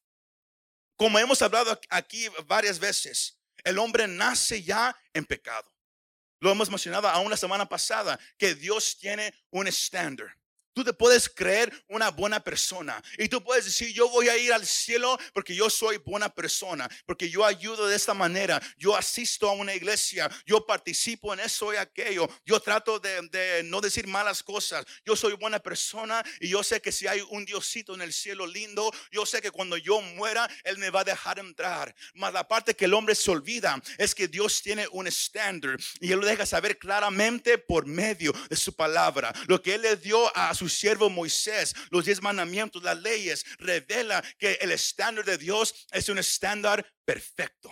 Como 0.96 1.20
hemos 1.20 1.42
hablado 1.42 1.80
aquí 1.90 2.28
varias 2.46 2.80
veces, 2.80 3.40
el 3.64 3.80
hombre 3.80 4.08
nace 4.08 4.64
ya 4.64 4.96
en 5.14 5.26
pecado. 5.26 5.72
Lo 6.40 6.52
hemos 6.52 6.70
mencionado 6.70 7.08
aún 7.08 7.30
la 7.30 7.38
semana 7.38 7.68
pasada, 7.68 8.20
que 8.38 8.54
Dios 8.54 8.98
tiene 9.00 9.34
un 9.50 9.68
estándar. 9.68 10.38
Tú 10.74 10.84
te 10.84 10.94
puedes 10.94 11.30
creer 11.30 11.72
una 11.88 12.10
buena 12.10 12.44
persona 12.44 13.02
y 13.18 13.30
tú 13.30 13.44
puedes 13.44 13.66
decir, 13.66 13.94
yo 13.94 14.10
voy 14.10 14.28
a 14.30 14.38
ir 14.38 14.52
al 14.52 14.66
cielo 14.66 15.18
porque 15.34 15.56
yo 15.56 15.70
soy 15.70 15.98
buena 15.98 16.30
persona, 16.30 16.90
porque 17.06 17.30
yo 17.30 17.46
ayudo 17.46 17.88
de 17.88 17.96
esta 17.96 18.14
manera, 18.14 18.62
yo 18.78 18.96
asisto 18.96 19.50
a 19.50 19.54
una 19.54 19.74
iglesia, 19.74 20.30
yo 20.46 20.66
participo 20.66 21.34
en 21.34 21.42
eso 21.42 21.74
y 21.74 21.78
aquello, 21.78 22.28
yo 22.46 22.60
trato 22.60 23.00
de, 23.00 23.62
no 23.66 23.82
decir 23.82 24.08
malas 24.08 24.42
cosas, 24.42 24.86
yo 25.06 25.16
soy 25.16 25.34
buena 25.34 25.60
persona 25.60 26.24
y 26.40 26.50
yo 26.50 26.64
sé 26.64 26.82
que 26.82 26.92
si 26.92 27.08
hay 27.08 27.22
un 27.30 27.46
Diosito 27.46 27.94
en 27.94 28.02
el 28.02 28.14
cielo 28.14 28.48
lindo, 28.48 28.92
yo 29.12 29.26
sé 29.26 29.42
que 29.42 29.52
cuando 29.52 29.78
yo 29.78 30.02
muera, 30.02 30.50
Él 30.64 30.78
me 30.78 30.90
va 30.90 31.02
a 31.02 31.04
dejar 31.04 31.40
entrar. 31.40 31.94
Mas 32.16 32.34
la 32.34 32.48
parte 32.48 32.76
que 32.76 32.86
el 32.86 32.94
hombre 32.94 33.16
se 33.16 33.30
olvida 33.30 33.82
es 33.98 34.16
que 34.16 34.28
Dios 34.28 34.62
tiene 34.62 34.88
un 34.92 35.08
estándar 35.08 35.78
y 36.00 36.12
Él 36.12 36.20
lo 36.20 36.26
deja 36.26 36.46
saber 36.46 36.78
claramente 36.78 37.58
por 37.58 37.86
medio 37.86 38.34
de 38.50 38.56
su 38.56 38.74
palabra. 38.76 39.34
Lo 39.48 39.62
que 39.62 39.76
Él 39.76 39.82
le 39.82 39.96
dio 39.98 40.36
a 40.36 40.54
su 40.56 40.63
su 40.64 40.70
siervo 40.70 41.10
Moisés, 41.10 41.76
los 41.90 42.06
diez 42.06 42.22
mandamientos, 42.22 42.84
las 42.84 43.00
leyes, 43.02 43.46
revela 43.58 44.24
que 44.38 44.54
el 44.62 44.72
estándar 44.72 45.26
de 45.26 45.38
Dios 45.38 45.88
es 45.92 46.10
un 46.10 46.18
estándar 46.18 46.86
perfecto. 47.06 47.72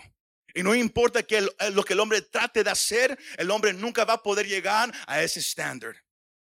Y 0.54 0.62
no 0.62 0.74
importa 0.74 1.22
que 1.22 1.48
lo 1.72 1.82
que 1.82 1.94
el 1.94 2.00
hombre 2.00 2.20
trate 2.20 2.62
de 2.62 2.70
hacer, 2.70 3.18
el 3.38 3.50
hombre 3.50 3.72
nunca 3.72 4.04
va 4.04 4.14
a 4.14 4.22
poder 4.22 4.46
llegar 4.46 4.92
a 5.06 5.22
ese 5.22 5.40
estándar. 5.40 5.96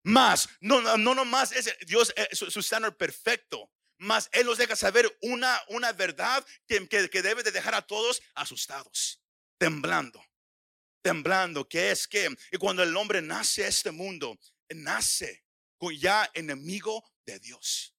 Más, 0.04 0.50
no, 0.60 0.82
no, 0.82 1.14
no 1.14 1.26
más 1.26 1.52
es 1.52 1.76
Dios 1.86 2.12
su, 2.32 2.60
estándar 2.60 2.98
perfecto. 2.98 3.72
Más 4.00 4.28
Él 4.32 4.48
nos 4.48 4.58
deja 4.58 4.76
saber 4.76 5.16
una, 5.22 5.62
una 5.68 5.92
verdad 5.92 6.44
que, 6.68 6.88
que, 6.88 7.08
que 7.08 7.22
debe 7.22 7.44
de 7.44 7.52
dejar 7.52 7.76
a 7.76 7.84
todos 7.84 8.20
asustados, 8.34 9.22
temblando 9.60 10.24
temblando, 11.02 11.68
que 11.68 11.92
es 11.92 12.08
que 12.08 12.30
y 12.52 12.58
cuando 12.58 12.84
el 12.84 12.96
hombre 12.96 13.22
nace 13.22 13.66
a 13.66 13.68
este 13.68 13.92
mundo, 13.92 14.38
nace 14.70 15.44
ya 15.90 16.30
enemigo 16.36 17.04
de 17.26 17.40
Dios. 17.40 17.96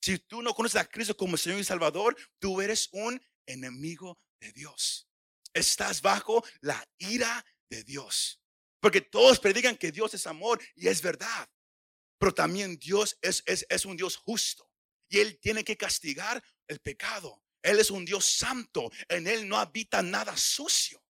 Si 0.00 0.18
tú 0.18 0.40
no 0.40 0.54
conoces 0.54 0.80
a 0.80 0.86
Cristo 0.86 1.16
como 1.16 1.36
Señor 1.36 1.60
y 1.60 1.64
Salvador, 1.64 2.16
tú 2.38 2.60
eres 2.60 2.88
un 2.92 3.20
enemigo 3.46 4.18
de 4.40 4.52
Dios. 4.52 5.08
Estás 5.52 6.00
bajo 6.00 6.44
la 6.60 6.86
ira 6.98 7.44
de 7.68 7.84
Dios. 7.84 8.40
Porque 8.80 9.00
todos 9.00 9.40
predican 9.40 9.76
que 9.76 9.92
Dios 9.92 10.14
es 10.14 10.26
amor 10.26 10.62
y 10.74 10.88
es 10.88 11.00
verdad. 11.02 11.48
Pero 12.18 12.32
también 12.32 12.78
Dios 12.78 13.18
es, 13.22 13.42
es, 13.46 13.66
es 13.68 13.84
un 13.84 13.96
Dios 13.96 14.16
justo. 14.16 14.70
Y 15.08 15.18
Él 15.18 15.38
tiene 15.40 15.64
que 15.64 15.76
castigar 15.76 16.42
el 16.68 16.80
pecado. 16.80 17.42
Él 17.62 17.78
es 17.78 17.90
un 17.90 18.04
Dios 18.04 18.24
santo. 18.24 18.90
En 19.08 19.26
Él 19.26 19.48
no 19.48 19.58
habita 19.58 20.02
nada 20.02 20.36
sucio. 20.36 21.02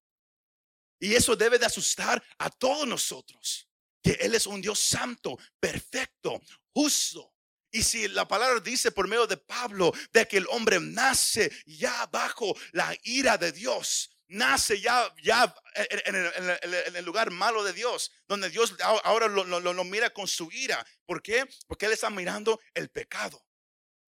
Y 1.00 1.14
eso 1.14 1.36
debe 1.36 1.58
de 1.58 1.66
asustar 1.66 2.24
a 2.38 2.48
todos 2.48 2.86
nosotros, 2.86 3.68
que 4.04 4.12
Él 4.20 4.34
es 4.34 4.46
un 4.46 4.60
Dios 4.60 4.78
santo, 4.78 5.38
perfecto, 5.58 6.40
justo. 6.74 7.32
Y 7.72 7.82
si 7.82 8.06
la 8.06 8.28
palabra 8.28 8.60
dice 8.60 8.92
por 8.92 9.08
medio 9.08 9.26
de 9.26 9.38
Pablo 9.38 9.92
de 10.12 10.28
que 10.28 10.36
el 10.36 10.46
hombre 10.50 10.78
nace 10.78 11.50
ya 11.66 12.06
bajo 12.06 12.54
la 12.72 12.94
ira 13.02 13.36
de 13.36 13.50
Dios, 13.50 14.16
nace 14.28 14.80
ya, 14.80 15.12
ya 15.22 15.52
en, 15.74 16.94
el, 16.94 17.04
lugar 17.04 17.30
malo 17.32 17.64
de 17.64 17.72
Dios, 17.72 18.12
donde 18.28 18.50
Dios 18.50 18.76
ahora 18.80 19.26
lo, 19.26 19.44
lo, 19.44 19.84
mira 19.84 20.10
con 20.10 20.28
su 20.28 20.52
ira. 20.52 20.86
¿Por 21.04 21.20
qué? 21.20 21.48
Porque 21.66 21.86
Él 21.86 21.92
está 21.92 22.10
mirando 22.10 22.60
el 22.74 22.90
pecado. 22.90 23.44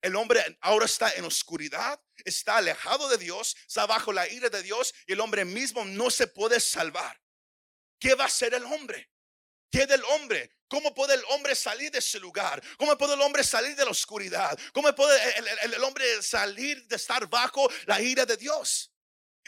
El 0.03 0.15
hombre 0.15 0.59
ahora 0.61 0.85
está 0.85 1.11
en 1.15 1.25
oscuridad, 1.25 2.01
está 2.25 2.59
alejado 2.59 3.09
de 3.09 3.19
Dios, 3.19 3.57
está 3.67 3.87
bajo 3.87 4.13
la 4.13 4.29
ira 4.29 4.49
de 4.49 4.63
Dios 4.63 4.95
y 5.07 5.15
el 5.15 5.21
hombre 5.21 5.45
mismo 5.45 5.85
no 5.85 6.11
se 6.11 6.29
puede 6.29 6.61
salvar. 6.61 7.21
¿Qué 7.99 8.15
va 8.15 8.25
a 8.25 8.29
hacer 8.29 8.55
el 8.55 8.65
hombre? 8.65 9.11
¿Qué 9.77 9.87
del 9.87 10.03
hombre? 10.05 10.51
¿Cómo 10.69 10.95
puede 10.95 11.13
el 11.13 11.23
hombre 11.29 11.55
salir 11.55 11.91
de 11.91 11.99
ese 11.99 12.19
lugar? 12.19 12.63
¿Cómo 12.79 12.97
puede 12.97 13.13
el 13.13 13.21
hombre 13.21 13.45
salir 13.45 13.77
de 13.77 13.85
la 13.85 13.91
oscuridad? 13.91 14.59
¿Cómo 14.73 14.91
puede 14.95 15.21
el, 15.65 15.85
hombre 15.85 16.23
salir 16.23 16.87
de 16.87 16.97
estar 16.97 17.29
bajo 17.29 17.71
la 17.85 18.01
ira 18.01 18.25
de 18.25 18.39
Dios? 18.39 18.91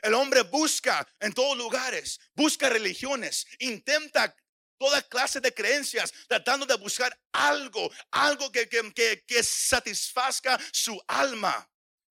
El 0.03 0.13
hombre 0.13 0.43
busca 0.43 1.09
en 1.19 1.33
todos 1.33 1.57
lugares, 1.57 2.21
busca 2.35 2.69
religiones, 2.69 3.47
intenta 3.59 4.37
toda 4.77 5.01
clase 5.01 5.41
de 5.41 5.55
creencias, 5.55 6.13
tratando 6.29 6.67
de 6.67 6.77
buscar 6.77 7.19
algo, 7.33 7.91
algo 8.11 8.53
que, 8.53 8.69
que, 8.69 9.25
que 9.27 9.43
satisfazca 9.43 10.61
su 10.71 11.03
alma. 11.07 11.67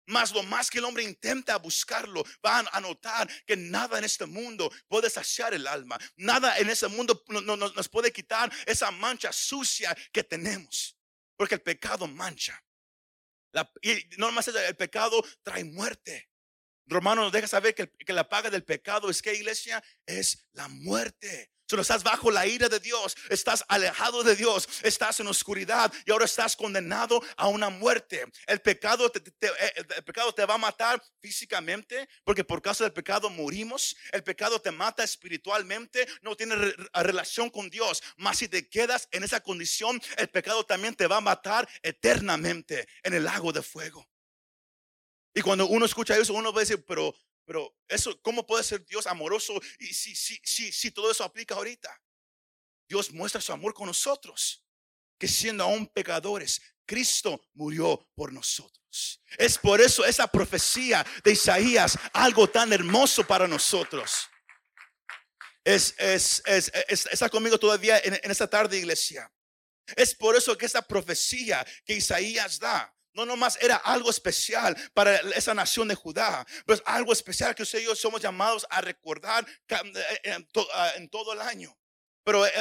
Mas 0.07 0.31
lo 0.31 0.43
más 0.43 0.69
que 0.69 0.77
el 0.77 0.85
hombre 0.85 1.03
intenta 1.03 1.57
buscarlo, 1.57 2.23
van 2.41 2.67
a 2.71 2.79
notar 2.79 3.29
que 3.45 3.57
nada 3.57 3.97
en 3.97 4.03
este 4.03 4.25
mundo 4.25 4.71
puede 4.87 5.09
saciar 5.09 5.53
el 5.53 5.67
alma. 5.67 5.97
Nada 6.15 6.57
en 6.59 6.69
ese 6.69 6.87
mundo 6.87 7.23
no, 7.27 7.55
nos 7.57 7.89
puede 7.89 8.11
quitar 8.11 8.51
esa 8.65 8.91
mancha 8.91 9.31
sucia 9.31 9.95
que 10.11 10.23
tenemos. 10.23 10.97
Porque 11.35 11.55
el 11.55 11.61
pecado 11.61 12.07
mancha. 12.07 12.63
y 13.81 14.05
no 14.17 14.31
más 14.31 14.47
el 14.47 14.75
pecado 14.75 15.23
trae 15.43 15.63
muerte. 15.63 16.29
Romano 16.87 17.23
nos 17.23 17.31
deja 17.31 17.47
saber 17.47 17.73
que 17.73 18.13
la 18.13 18.29
paga 18.29 18.51
del 18.51 18.63
pecado 18.63 19.09
es 19.09 19.21
que 19.21 19.33
iglesia 19.33 19.83
es 20.05 20.47
la 20.53 20.67
muerte. 20.67 21.54
Si 21.67 21.75
no 21.75 21.81
estás 21.81 22.03
bajo 22.03 22.29
la 22.29 22.45
ira 22.45 22.69
de 22.69 22.79
Dios, 22.79 23.15
estás 23.29 23.65
alejado 23.67 24.23
de 24.23 24.35
Dios, 24.35 24.69
estás 24.83 25.19
en 25.19 25.27
oscuridad 25.27 25.91
y 26.05 26.11
ahora 26.11 26.25
estás 26.25 26.55
condenado 26.55 27.21
a 27.37 27.47
una 27.47 27.69
muerte. 27.69 28.23
El 28.45 28.61
pecado 28.61 29.09
te, 29.09 29.19
eh, 29.47 29.73
el 29.75 30.03
pecado 30.03 30.31
te 30.33 30.45
va 30.45 30.55
a 30.55 30.59
matar 30.59 31.01
físicamente, 31.19 32.07
porque 32.23 32.43
por 32.43 32.61
causa 32.61 32.83
del 32.83 32.93
pecado 32.93 33.31
morimos. 33.31 33.95
El 34.11 34.23
pecado 34.23 34.61
te 34.61 34.71
mata 34.71 35.03
espiritualmente, 35.03 36.07
no 36.21 36.35
tiene 36.35 36.55
relación 36.93 37.49
con 37.49 37.69
Dios. 37.69 38.03
Mas 38.17 38.37
si 38.37 38.47
te 38.47 38.69
quedas 38.69 39.07
en 39.11 39.23
esa 39.23 39.39
condición, 39.39 39.99
el 40.17 40.29
pecado 40.29 40.65
también 40.65 40.93
te 40.93 41.07
va 41.07 41.17
a 41.17 41.21
matar 41.21 41.67
eternamente 41.81 42.87
en 43.03 43.15
el 43.15 43.23
lago 43.23 43.51
de 43.51 43.63
fuego. 43.63 44.07
Y 45.33 45.41
cuando 45.41 45.65
uno 45.67 45.85
escucha 45.85 46.15
eso, 46.15 46.33
uno 46.33 46.53
va 46.53 46.59
a 46.59 46.61
decir, 46.61 46.85
pero 46.85 47.13
pero 47.45 47.75
eso, 47.87 48.19
¿cómo 48.21 48.45
puede 48.45 48.63
ser 48.63 48.85
Dios 48.85 49.07
amoroso? 49.07 49.53
Y 49.79 49.93
si, 49.93 50.15
si, 50.15 50.39
si, 50.43 50.71
si 50.71 50.91
todo 50.91 51.11
eso 51.11 51.23
aplica 51.23 51.55
ahorita, 51.55 52.01
Dios 52.87 53.11
muestra 53.11 53.41
su 53.41 53.53
amor 53.53 53.73
con 53.73 53.87
nosotros, 53.87 54.63
que 55.17 55.27
siendo 55.27 55.63
aún 55.63 55.87
pecadores, 55.87 56.61
Cristo 56.85 57.41
murió 57.53 58.09
por 58.15 58.31
nosotros. 58.33 59.21
Es 59.37 59.57
por 59.57 59.81
eso 59.81 60.05
esa 60.05 60.27
profecía 60.27 61.05
de 61.23 61.31
Isaías, 61.31 61.97
algo 62.13 62.49
tan 62.49 62.71
hermoso 62.73 63.25
para 63.25 63.47
nosotros. 63.47 64.29
Es, 65.63 65.95
es, 65.97 66.43
es, 66.45 66.71
está 67.11 67.29
conmigo 67.29 67.59
todavía 67.59 67.99
en, 67.99 68.13
en 68.21 68.31
esta 68.31 68.47
tarde, 68.47 68.77
iglesia. 68.77 69.31
Es 69.95 70.15
por 70.15 70.35
eso 70.35 70.57
que 70.57 70.65
esa 70.65 70.81
profecía 70.81 71.65
que 71.85 71.95
Isaías 71.95 72.59
da, 72.59 72.94
no 73.15 73.25
nomás 73.25 73.57
era 73.61 73.77
algo 73.77 74.09
especial 74.09 74.75
para 74.93 75.15
esa 75.31 75.53
nación 75.53 75.87
de 75.87 75.95
Judá, 75.95 76.45
pero 76.65 76.77
es 76.77 76.83
algo 76.85 77.13
especial 77.13 77.55
que 77.55 77.63
usted 77.63 77.79
y 77.79 77.85
yo 77.85 77.95
somos 77.95 78.21
llamados 78.21 78.67
a 78.69 78.81
recordar 78.81 79.45
eh, 79.67 80.19
eh, 80.23 80.45
ah, 80.73 80.91
en 80.97 81.09
todo 81.09 81.33
el 81.33 81.41
año. 81.41 81.75
Pero 82.23 82.45
eh, 82.45 82.51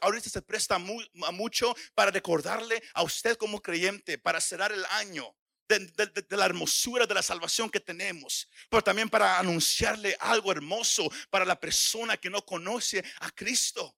ahorita, 0.00 0.30
se 0.30 0.42
presta 0.42 0.78
mucho 0.78 1.74
para 1.94 2.10
recordarle 2.10 2.82
a 2.94 3.02
usted 3.02 3.36
como 3.36 3.60
creyente, 3.60 4.18
para 4.18 4.40
cerrar 4.40 4.72
el 4.72 4.84
año. 4.86 5.34
De, 5.68 5.80
de, 5.80 6.36
la 6.38 6.46
hermosura 6.46 7.04
de 7.04 7.12
la 7.12 7.20
salvación 7.20 7.68
que 7.68 7.78
tenemos, 7.78 8.48
pero 8.70 8.82
también 8.82 9.10
para 9.10 9.38
anunciarle 9.38 10.16
algo 10.18 10.50
hermoso 10.50 11.10
para 11.28 11.44
la 11.44 11.60
persona 11.60 12.16
que 12.16 12.30
no 12.30 12.42
conoce 12.42 13.04
a 13.20 13.30
Cristo 13.32 13.97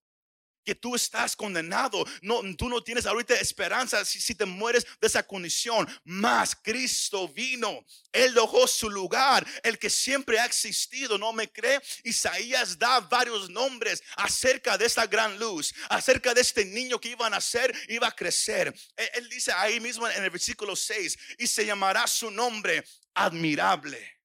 que 0.64 0.74
tú 0.74 0.94
estás 0.94 1.36
condenado. 1.36 2.04
No, 2.22 2.42
tú 2.56 2.68
no 2.68 2.82
tienes 2.82 3.06
ahorita 3.06 3.34
esperanza 3.34 4.04
si, 4.04 4.20
si 4.20 4.34
te 4.34 4.44
mueres 4.44 4.86
de 5.00 5.06
esa 5.06 5.22
condición. 5.22 5.88
Mas 6.04 6.54
Cristo 6.54 7.28
vino. 7.28 7.84
Él 8.12 8.34
dejó 8.34 8.66
su 8.66 8.90
lugar, 8.90 9.46
el 9.62 9.78
que 9.78 9.90
siempre 9.90 10.38
ha 10.38 10.44
existido. 10.44 11.18
¿No 11.18 11.32
me 11.32 11.50
cree? 11.50 11.80
Isaías 12.04 12.78
da 12.78 13.00
varios 13.00 13.48
nombres 13.48 14.02
acerca 14.16 14.76
de 14.76 14.86
esta 14.86 15.06
gran 15.06 15.38
luz, 15.38 15.72
acerca 15.88 16.34
de 16.34 16.40
este 16.40 16.64
niño 16.64 17.00
que 17.00 17.10
iba 17.10 17.26
a 17.26 17.30
nacer, 17.30 17.74
iba 17.88 18.08
a 18.08 18.12
crecer. 18.12 18.74
Él, 18.96 19.10
él 19.14 19.28
dice 19.28 19.52
ahí 19.52 19.80
mismo 19.80 20.08
en 20.08 20.22
el 20.22 20.30
versículo 20.30 20.74
6, 20.74 21.18
y 21.38 21.46
se 21.46 21.64
llamará 21.64 22.06
su 22.06 22.30
nombre 22.30 22.84
admirable. 23.14 24.20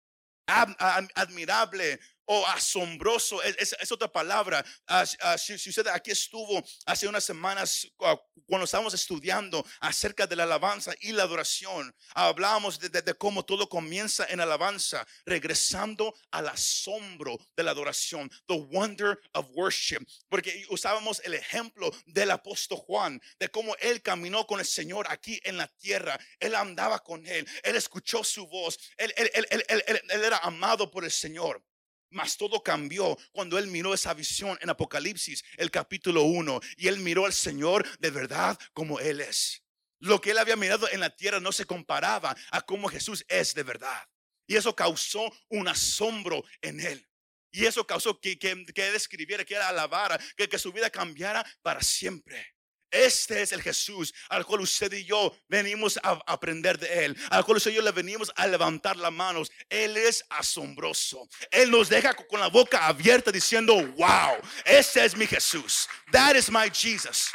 admirable 0.47 1.99
o 2.25 2.45
asombroso, 2.47 3.41
es, 3.43 3.91
otra 3.91 4.11
palabra. 4.11 4.65
Ah, 4.87 5.05
ah, 5.21 5.37
si, 5.37 5.53
usted 5.53 5.87
aquí 5.87 6.11
estuvo 6.11 6.63
hace 6.85 7.07
unas 7.07 7.23
semanas 7.23 7.87
ah, 8.01 8.19
cuando 8.47 8.65
estábamos 8.65 8.93
estudiando 8.93 9.65
acerca 9.79 10.27
de 10.27 10.35
la 10.35 10.43
alabanza 10.43 10.93
y 11.01 11.11
la 11.11 11.23
adoración, 11.23 11.95
hablábamos 12.13 12.79
de, 12.79 13.13
cómo 13.15 13.45
todo 13.45 13.69
comienza 13.69 14.25
en 14.29 14.39
alabanza, 14.39 15.05
regresando 15.25 16.13
al 16.31 16.49
asombro 16.49 17.37
de 17.55 17.63
la 17.63 17.71
adoración, 17.71 18.29
the 18.47 18.55
wonder 18.55 19.19
of 19.33 19.47
worship, 19.53 20.05
porque 20.29 20.65
usábamos 20.69 21.21
el 21.23 21.33
ejemplo 21.33 21.91
del 22.05 22.31
apóstol 22.31 22.79
Juan, 22.79 23.21
de 23.39 23.49
cómo 23.49 23.75
él 23.79 24.01
caminó 24.01 24.45
con 24.45 24.59
el 24.59 24.65
Señor 24.65 25.07
aquí 25.09 25.39
en 25.43 25.57
la 25.57 25.67
tierra, 25.67 26.19
él 26.39 26.55
andaba 26.55 26.99
con 26.99 27.25
él, 27.25 27.47
él 27.63 27.75
escuchó 27.75 28.23
su 28.23 28.47
voz, 28.47 28.79
él 28.97 29.13
era 29.15 30.37
amado 30.39 30.89
por 30.89 31.03
el 31.03 31.11
Señor. 31.11 31.63
Mas 32.09 32.37
todo 32.37 32.63
cambió 32.63 33.17
cuando 33.31 33.57
él 33.57 33.67
miró 33.67 33.93
esa 33.93 34.13
visión 34.13 34.57
en 34.61 34.69
Apocalipsis, 34.69 35.43
el 35.57 35.71
capítulo 35.71 36.23
1, 36.23 36.59
y 36.77 36.87
él 36.87 36.99
miró 36.99 37.25
al 37.25 37.33
Señor 37.33 37.85
de 37.99 38.11
verdad 38.11 38.57
como 38.73 38.99
él 38.99 39.21
es. 39.21 39.63
Lo 39.99 40.21
que 40.21 40.31
él 40.31 40.37
había 40.37 40.55
mirado 40.55 40.89
en 40.91 40.99
la 40.99 41.15
tierra 41.15 41.39
no 41.39 41.51
se 41.51 41.65
comparaba 41.65 42.35
a 42.51 42.61
cómo 42.61 42.89
Jesús 42.89 43.25
es 43.27 43.53
de 43.53 43.63
verdad. 43.63 44.07
Y 44.47 44.55
eso 44.55 44.75
causó 44.75 45.31
un 45.49 45.67
asombro 45.67 46.43
en 46.61 46.79
él. 46.79 47.09
Y 47.51 47.65
eso 47.65 47.87
causó 47.87 48.19
que, 48.19 48.37
que, 48.37 48.65
que 48.65 48.87
él 48.87 48.95
escribiera, 48.95 49.45
que 49.45 49.55
él 49.55 49.61
alabara, 49.61 50.19
que, 50.35 50.49
que 50.49 50.59
su 50.59 50.71
vida 50.71 50.89
cambiara 50.89 51.45
para 51.61 51.81
siempre. 51.81 52.54
Este 52.91 53.41
es 53.41 53.51
el 53.51 53.61
Jesús 53.61 54.13
al 54.29 54.45
cual 54.45 54.61
usted 54.61 54.91
y 54.93 55.05
yo 55.05 55.35
venimos 55.47 55.99
a 56.01 56.19
aprender 56.25 56.77
de 56.77 57.05
Él, 57.05 57.17
al 57.29 57.43
cual 57.43 57.57
usted 57.57 57.71
y 57.71 57.75
yo 57.75 57.81
le 57.81 57.91
venimos 57.91 58.31
a 58.35 58.47
levantar 58.47 58.95
las 58.97 59.11
manos. 59.11 59.51
Él 59.69 59.97
es 59.97 60.23
asombroso. 60.29 61.27
Él 61.51 61.71
nos 61.71 61.89
deja 61.89 62.13
con 62.13 62.39
la 62.39 62.47
boca 62.47 62.87
abierta 62.87 63.31
diciendo, 63.31 63.75
wow, 63.75 64.37
este 64.63 65.03
es 65.03 65.15
mi 65.15 65.25
Jesús. 65.27 65.87
That 66.11 66.35
is 66.35 66.49
my 66.49 66.69
Jesus. 66.69 67.31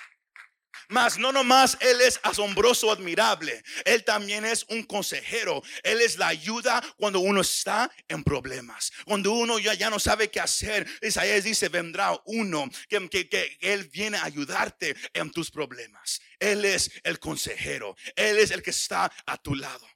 Mas 0.90 1.18
no 1.18 1.30
nomás 1.30 1.78
Él 1.80 2.00
es 2.00 2.18
asombroso, 2.24 2.90
admirable. 2.90 3.62
Él 3.84 4.04
también 4.04 4.44
es 4.44 4.66
un 4.68 4.82
consejero. 4.82 5.62
Él 5.84 6.00
es 6.00 6.18
la 6.18 6.28
ayuda 6.28 6.82
cuando 6.96 7.20
uno 7.20 7.40
está 7.40 7.90
en 8.08 8.24
problemas. 8.24 8.92
Cuando 9.04 9.32
uno 9.32 9.58
ya, 9.60 9.74
ya 9.74 9.88
no 9.88 10.00
sabe 10.00 10.30
qué 10.30 10.40
hacer. 10.40 10.86
Isaías 11.00 11.44
dice, 11.44 11.68
vendrá 11.68 12.20
uno 12.26 12.68
que, 12.88 13.08
que, 13.08 13.28
que 13.28 13.56
Él 13.60 13.88
viene 13.92 14.18
a 14.18 14.24
ayudarte 14.24 14.96
en 15.14 15.30
tus 15.30 15.50
problemas. 15.50 16.20
Él 16.40 16.64
es 16.64 16.90
el 17.04 17.20
consejero. 17.20 17.96
Él 18.16 18.38
es 18.38 18.50
el 18.50 18.62
que 18.62 18.70
está 18.70 19.10
a 19.26 19.36
tu 19.36 19.54
lado. 19.54 19.86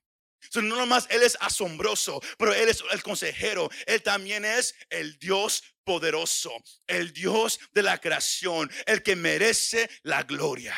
No 0.54 0.76
nomás 0.76 1.07
Él 1.11 1.22
es 1.22 1.37
asombroso, 1.40 2.20
pero 2.38 2.52
Él 2.52 2.68
es 2.68 2.83
el 2.90 3.02
consejero. 3.02 3.70
Él 3.87 4.02
también 4.02 4.44
es 4.44 4.74
el 4.90 5.18
Dios 5.18 5.62
poderoso, 5.85 6.52
el 6.87 7.12
Dios 7.12 7.61
de 7.72 7.83
la 7.83 7.98
creación, 8.00 8.70
el 8.87 9.02
que 9.02 9.16
merece 9.16 9.88
la 10.02 10.22
gloria. 10.22 10.74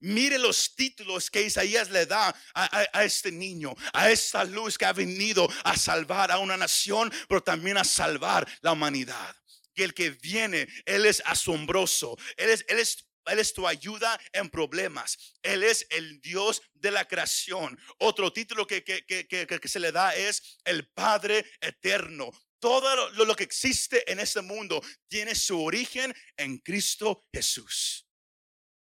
Mire 0.00 0.38
los 0.38 0.76
títulos 0.76 1.28
que 1.28 1.42
Isaías 1.42 1.90
le 1.90 2.06
da 2.06 2.34
a, 2.54 3.04
este 3.04 3.32
niño, 3.32 3.74
a 3.92 4.10
esta 4.10 4.44
luz 4.44 4.78
que 4.78 4.84
ha 4.84 4.92
venido 4.92 5.48
a 5.64 5.76
salvar 5.76 6.30
a 6.30 6.38
una 6.38 6.56
nación, 6.56 7.12
pero 7.28 7.42
también 7.42 7.78
a 7.78 7.84
salvar 7.84 8.46
la 8.60 8.72
humanidad. 8.72 9.34
El 9.74 9.94
que 9.94 10.10
viene, 10.10 10.68
Él 10.86 11.06
es 11.06 11.22
asombroso, 11.24 12.16
Él 12.36 12.50
es, 12.50 12.64
Él 12.68 12.78
es 12.78 13.07
él 13.28 13.38
es 13.38 13.52
tu 13.52 13.66
ayuda 13.66 14.20
en 14.32 14.50
problemas. 14.50 15.36
Él 15.42 15.62
es 15.62 15.86
el 15.90 16.20
Dios 16.20 16.62
de 16.74 16.90
la 16.90 17.06
creación. 17.06 17.78
Otro 17.98 18.32
título 18.32 18.66
que, 18.66 18.82
que, 18.84 19.04
que, 19.04 19.26
que, 19.26 19.68
se 19.68 19.80
le 19.80 19.92
da 19.92 20.14
es 20.14 20.58
el 20.64 20.88
Padre 20.88 21.44
eterno. 21.60 22.30
Todo 22.58 23.10
lo, 23.12 23.24
lo 23.24 23.36
que 23.36 23.44
existe 23.44 24.10
en 24.10 24.18
este 24.18 24.42
mundo 24.42 24.82
tiene 25.08 25.34
su 25.34 25.62
origen 25.62 26.14
en 26.36 26.58
Cristo 26.58 27.26
Jesús. 27.32 28.06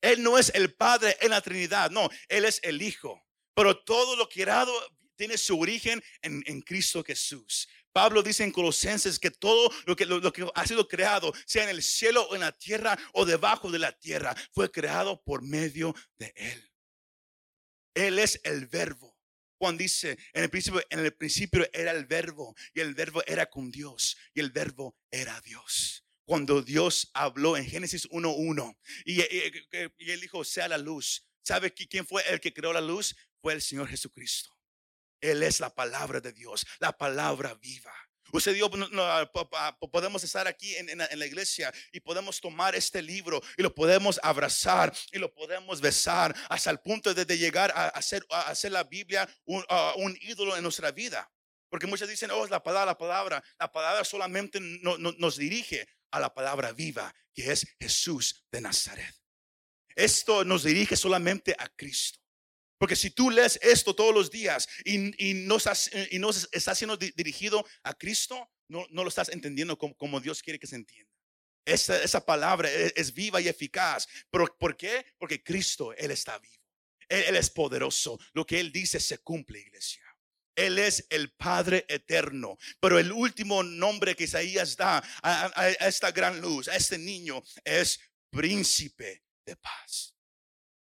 Él 0.00 0.22
no 0.22 0.36
es 0.36 0.50
el 0.54 0.74
Padre 0.74 1.16
en 1.20 1.30
la 1.30 1.40
Trinidad, 1.40 1.90
no, 1.90 2.08
Él 2.28 2.44
es 2.44 2.58
el 2.64 2.82
Hijo. 2.82 3.24
Pero 3.54 3.84
todo 3.84 4.16
lo 4.16 4.28
creado 4.28 4.72
tiene 5.16 5.38
su 5.38 5.60
origen 5.60 6.02
en, 6.22 6.42
en 6.46 6.60
Cristo 6.62 7.04
Jesús. 7.04 7.68
Pablo 7.92 8.22
dice 8.22 8.44
en 8.44 8.52
Colosenses 8.52 9.18
que 9.18 9.30
todo 9.30 9.70
lo 9.86 9.94
que, 9.94 10.06
lo, 10.06 10.32
que 10.32 10.48
ha 10.54 10.66
sido 10.66 10.88
creado, 10.88 11.32
sea 11.46 11.64
en 11.64 11.68
el 11.70 11.82
cielo 11.82 12.26
o 12.28 12.34
en 12.34 12.40
la 12.40 12.52
tierra 12.52 12.98
o 13.12 13.24
debajo 13.24 13.70
de 13.70 13.78
la 13.78 13.92
tierra, 13.92 14.34
fue 14.52 14.70
creado 14.70 15.22
por 15.22 15.42
medio 15.42 15.94
de 16.18 16.32
Él. 16.36 16.70
Él 17.94 18.18
es 18.18 18.40
el 18.44 18.66
verbo. 18.66 19.18
Juan 19.58 19.76
dice, 19.76 20.18
en 20.32 20.42
el 20.42 20.50
principio, 20.50 20.82
en 20.90 21.00
el 21.00 21.14
principio 21.14 21.68
era 21.72 21.92
el 21.92 22.06
verbo 22.06 22.54
y 22.74 22.80
el 22.80 22.94
verbo 22.94 23.22
era 23.26 23.46
con 23.46 23.70
Dios 23.70 24.16
y 24.34 24.40
el 24.40 24.50
verbo 24.50 24.96
era 25.10 25.40
Dios. 25.42 26.04
Cuando 26.24 26.62
Dios 26.62 27.10
habló 27.14 27.56
en 27.56 27.66
Génesis 27.66 28.08
1.1 28.08 28.76
y, 29.04 29.20
y, 29.20 29.26
y 29.98 30.10
él 30.10 30.20
dijo, 30.20 30.42
sea 30.42 30.66
la 30.66 30.78
luz. 30.78 31.24
¿Sabe 31.42 31.72
quién 31.72 32.06
fue 32.06 32.22
el 32.28 32.40
que 32.40 32.52
creó 32.52 32.72
la 32.72 32.80
luz? 32.80 33.14
Fue 33.40 33.52
el 33.52 33.60
Señor 33.60 33.88
Jesucristo. 33.88 34.56
Él 35.22 35.42
es 35.42 35.60
la 35.60 35.74
palabra 35.74 36.20
de 36.20 36.32
Dios, 36.32 36.66
la 36.80 36.92
palabra 36.92 37.54
viva. 37.54 37.94
Usted 38.32 38.54
dijo, 38.54 38.70
podemos 39.90 40.24
estar 40.24 40.48
aquí 40.48 40.74
en, 40.76 40.98
la 40.98 41.26
iglesia 41.26 41.72
y 41.92 42.00
podemos 42.00 42.40
tomar 42.40 42.74
este 42.74 43.02
libro 43.02 43.42
y 43.58 43.62
lo 43.62 43.74
podemos 43.74 44.18
abrazar 44.22 44.92
y 45.12 45.18
lo 45.18 45.32
podemos 45.32 45.82
besar 45.82 46.34
hasta 46.48 46.70
el 46.70 46.80
punto 46.80 47.12
de, 47.12 47.38
llegar 47.38 47.70
a 47.74 47.88
hacer, 47.88 48.24
la 48.70 48.84
Biblia 48.84 49.28
un, 49.44 49.62
un, 49.96 50.16
ídolo 50.22 50.56
en 50.56 50.62
nuestra 50.62 50.90
vida. 50.90 51.30
Porque 51.68 51.86
muchos 51.86 52.08
dicen, 52.08 52.30
oh, 52.30 52.46
la 52.46 52.62
palabra, 52.62 52.92
la 52.92 52.98
palabra, 52.98 53.44
la 53.58 53.70
palabra 53.70 54.04
solamente 54.04 54.58
nos 54.60 55.36
dirige 55.36 55.86
a 56.10 56.18
la 56.18 56.32
palabra 56.32 56.72
viva, 56.72 57.14
que 57.34 57.52
es 57.52 57.66
Jesús 57.78 58.46
de 58.50 58.62
Nazaret. 58.62 59.14
Esto 59.94 60.42
nos 60.44 60.64
dirige 60.64 60.96
solamente 60.96 61.54
a 61.58 61.68
Cristo. 61.68 62.21
Porque 62.82 62.96
si 62.96 63.10
tú 63.10 63.30
lees 63.30 63.60
esto 63.62 63.94
todos 63.94 64.12
los 64.12 64.28
días 64.28 64.68
y, 64.84 65.28
y 65.30 65.34
no, 65.34 65.58
estás, 65.58 65.88
y 66.10 66.18
no 66.18 66.30
está 66.30 66.74
siendo 66.74 66.96
dirigido 66.96 67.64
a 67.84 67.94
Cristo, 67.94 68.50
no, 68.66 68.84
no 68.90 69.04
lo 69.04 69.08
estás 69.08 69.28
entendiendo 69.28 69.78
como, 69.78 70.20
Dios 70.20 70.42
quiere 70.42 70.58
que 70.58 70.66
se 70.66 70.74
entienda. 70.74 71.08
Esa, 71.64 72.02
esa 72.02 72.26
palabra 72.26 72.68
es, 72.68 72.92
es, 72.96 73.14
viva 73.14 73.40
y 73.40 73.46
eficaz. 73.46 74.08
¿Pero 74.32 74.46
por 74.58 74.76
qué? 74.76 75.06
Porque 75.16 75.44
Cristo, 75.44 75.92
Él 75.92 76.10
está 76.10 76.40
vivo. 76.40 76.60
Él, 77.08 77.22
él 77.28 77.36
es 77.36 77.50
poderoso. 77.50 78.18
Lo 78.32 78.44
que 78.44 78.58
Él 78.58 78.72
dice 78.72 78.98
se 78.98 79.18
cumple, 79.18 79.60
iglesia. 79.60 80.02
Él 80.56 80.76
es 80.80 81.06
el 81.08 81.30
Padre 81.34 81.86
eterno. 81.86 82.58
Pero 82.80 82.98
el 82.98 83.12
último 83.12 83.62
nombre 83.62 84.16
que 84.16 84.24
Isaías 84.24 84.76
da 84.76 85.00
a, 85.22 85.52
a, 85.54 85.68
esta 85.86 86.10
gran 86.10 86.40
luz, 86.40 86.66
a 86.66 86.74
este 86.74 86.98
niño, 86.98 87.44
es 87.62 88.00
príncipe 88.28 89.22
de 89.46 89.54
paz. 89.54 90.16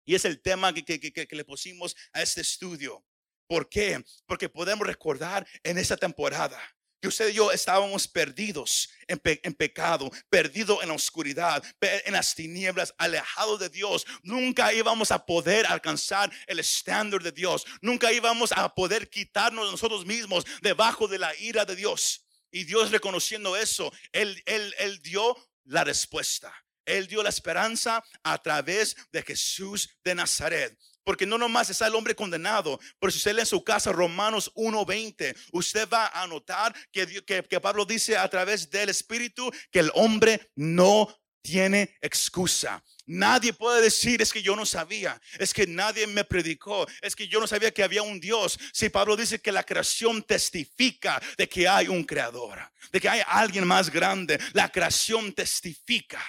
Y 0.09 0.15
es 0.15 0.25
el 0.25 0.41
tema 0.41 0.73
que, 0.73 1.27
le 1.29 1.45
pusimos 1.45 1.95
a 2.13 2.23
este 2.23 2.41
estudio. 2.41 3.05
¿Por 3.45 3.69
qué? 3.69 4.03
Porque 4.25 4.49
podemos 4.49 4.87
recordar 4.87 5.47
en 5.61 5.77
esta 5.77 5.95
temporada 5.95 6.59
que 6.99 7.09
usted 7.09 7.29
y 7.29 7.33
yo 7.33 7.51
estábamos 7.51 8.07
perdidos 8.07 8.89
en, 9.07 9.21
en, 9.23 9.53
pecado, 9.53 10.09
perdidos 10.27 10.81
en 10.81 10.87
la 10.89 10.95
oscuridad, 10.95 11.63
en 11.79 12.13
las 12.13 12.33
tinieblas, 12.33 12.91
alejados 12.97 13.59
de 13.59 13.69
Dios. 13.69 14.03
Nunca 14.23 14.73
íbamos 14.73 15.11
a 15.11 15.23
poder 15.23 15.67
alcanzar 15.67 16.31
el 16.47 16.57
estándar 16.57 17.21
de 17.21 17.31
Dios. 17.31 17.63
Nunca 17.79 18.11
íbamos 18.11 18.51
a 18.51 18.73
poder 18.73 19.11
quitarnos 19.11 19.69
nosotros 19.69 20.07
mismos 20.07 20.43
debajo 20.63 21.07
de 21.07 21.19
la 21.19 21.35
ira 21.35 21.65
de 21.65 21.75
Dios. 21.75 22.25
Y 22.49 22.63
Dios 22.63 22.89
reconociendo 22.89 23.55
eso, 23.55 23.93
Él, 24.11 24.41
él, 24.47 24.73
él 24.79 25.03
dio 25.03 25.37
la 25.65 25.83
respuesta. 25.83 26.51
Él 26.89 27.08
dio 27.08 27.23
la 27.23 27.30
esperanza 27.30 28.04
a 28.23 28.38
través 28.41 28.95
de 29.12 29.21
Jesús 29.21 29.89
de 30.04 30.15
Nazaret. 30.15 30.78
Porque 31.04 31.25
no 31.25 31.38
nomás 31.38 31.69
está 31.69 31.88
el 31.88 31.95
hombre 31.95 32.15
condenado, 32.15 32.80
pero 32.99 33.12
si 33.12 33.17
usted 33.17 33.34
lee 33.34 33.41
en 33.41 33.45
su 33.45 33.63
casa 33.63 33.91
Romanos 33.91 34.52
1:20, 34.56 35.36
usted 35.54 35.88
va 35.89 36.08
a 36.08 36.28
notar 36.28 36.75
que, 36.91 37.23
que, 37.23 37.43
que 37.43 37.60
Pablo 37.60 37.86
dice 37.86 38.15
a 38.17 38.28
través 38.30 38.69
del 38.69 38.89
Espíritu 38.89 39.52
que 39.71 39.80
el 39.80 39.91
hombre 39.95 40.52
no 40.56 41.08
tiene 41.41 41.97
excusa. 42.02 42.84
Nadie 43.06 43.54
puede 43.54 43.82
decir 43.82 44.21
es 44.21 44.32
que 44.32 44.43
yo 44.43 44.56
no 44.56 44.65
sabía, 44.65 45.19
es 45.39 45.52
que 45.52 45.65
nadie 45.65 46.06
me 46.06 46.23
predicó, 46.23 46.86
es 47.02 47.15
que 47.15 47.28
yo 47.28 47.39
no 47.39 47.47
sabía 47.47 47.71
que 47.71 47.82
había 47.82 48.04
un 48.04 48.19
Dios. 48.19 48.60
Si 48.71 48.89
Pablo 48.89 49.15
dice 49.15 49.41
que 49.41 49.52
la 49.52 49.63
creación 49.63 50.21
testifica 50.21 51.19
de 51.38 51.49
que 51.49 51.67
hay 51.67 51.88
un 51.88 52.04
creador, 52.04 52.60
de 52.91 53.02
que 53.02 53.10
hay 53.10 53.21
alguien 53.25 53.65
más 53.65 53.89
grande, 53.89 54.39
la 54.54 54.71
creación 54.71 55.34
testifica. 55.34 56.23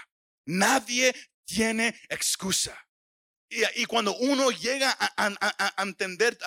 Nadie 0.46 1.14
tiene 1.44 1.98
excusa. 2.08 2.76
Y, 3.48 3.84
cuando 3.86 4.16
uno 4.16 4.52
llega 4.52 4.96
a, 4.98 5.82
entender 5.82 6.38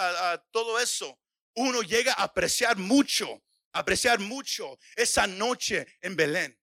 todo 0.52 0.80
eso, 0.80 1.20
uno 1.56 1.82
llega 1.82 2.14
a 2.14 2.24
apreciar 2.24 2.78
mucho, 2.78 3.44
apreciar 3.74 4.20
mucho 4.20 4.80
esa 4.96 5.28
noche 5.28 5.86
en 6.02 6.16
Belén. 6.16 6.58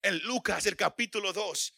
En 0.00 0.18
Lucas, 0.20 0.64
el 0.64 0.76
capítulo 0.76 1.32
2, 1.32 1.74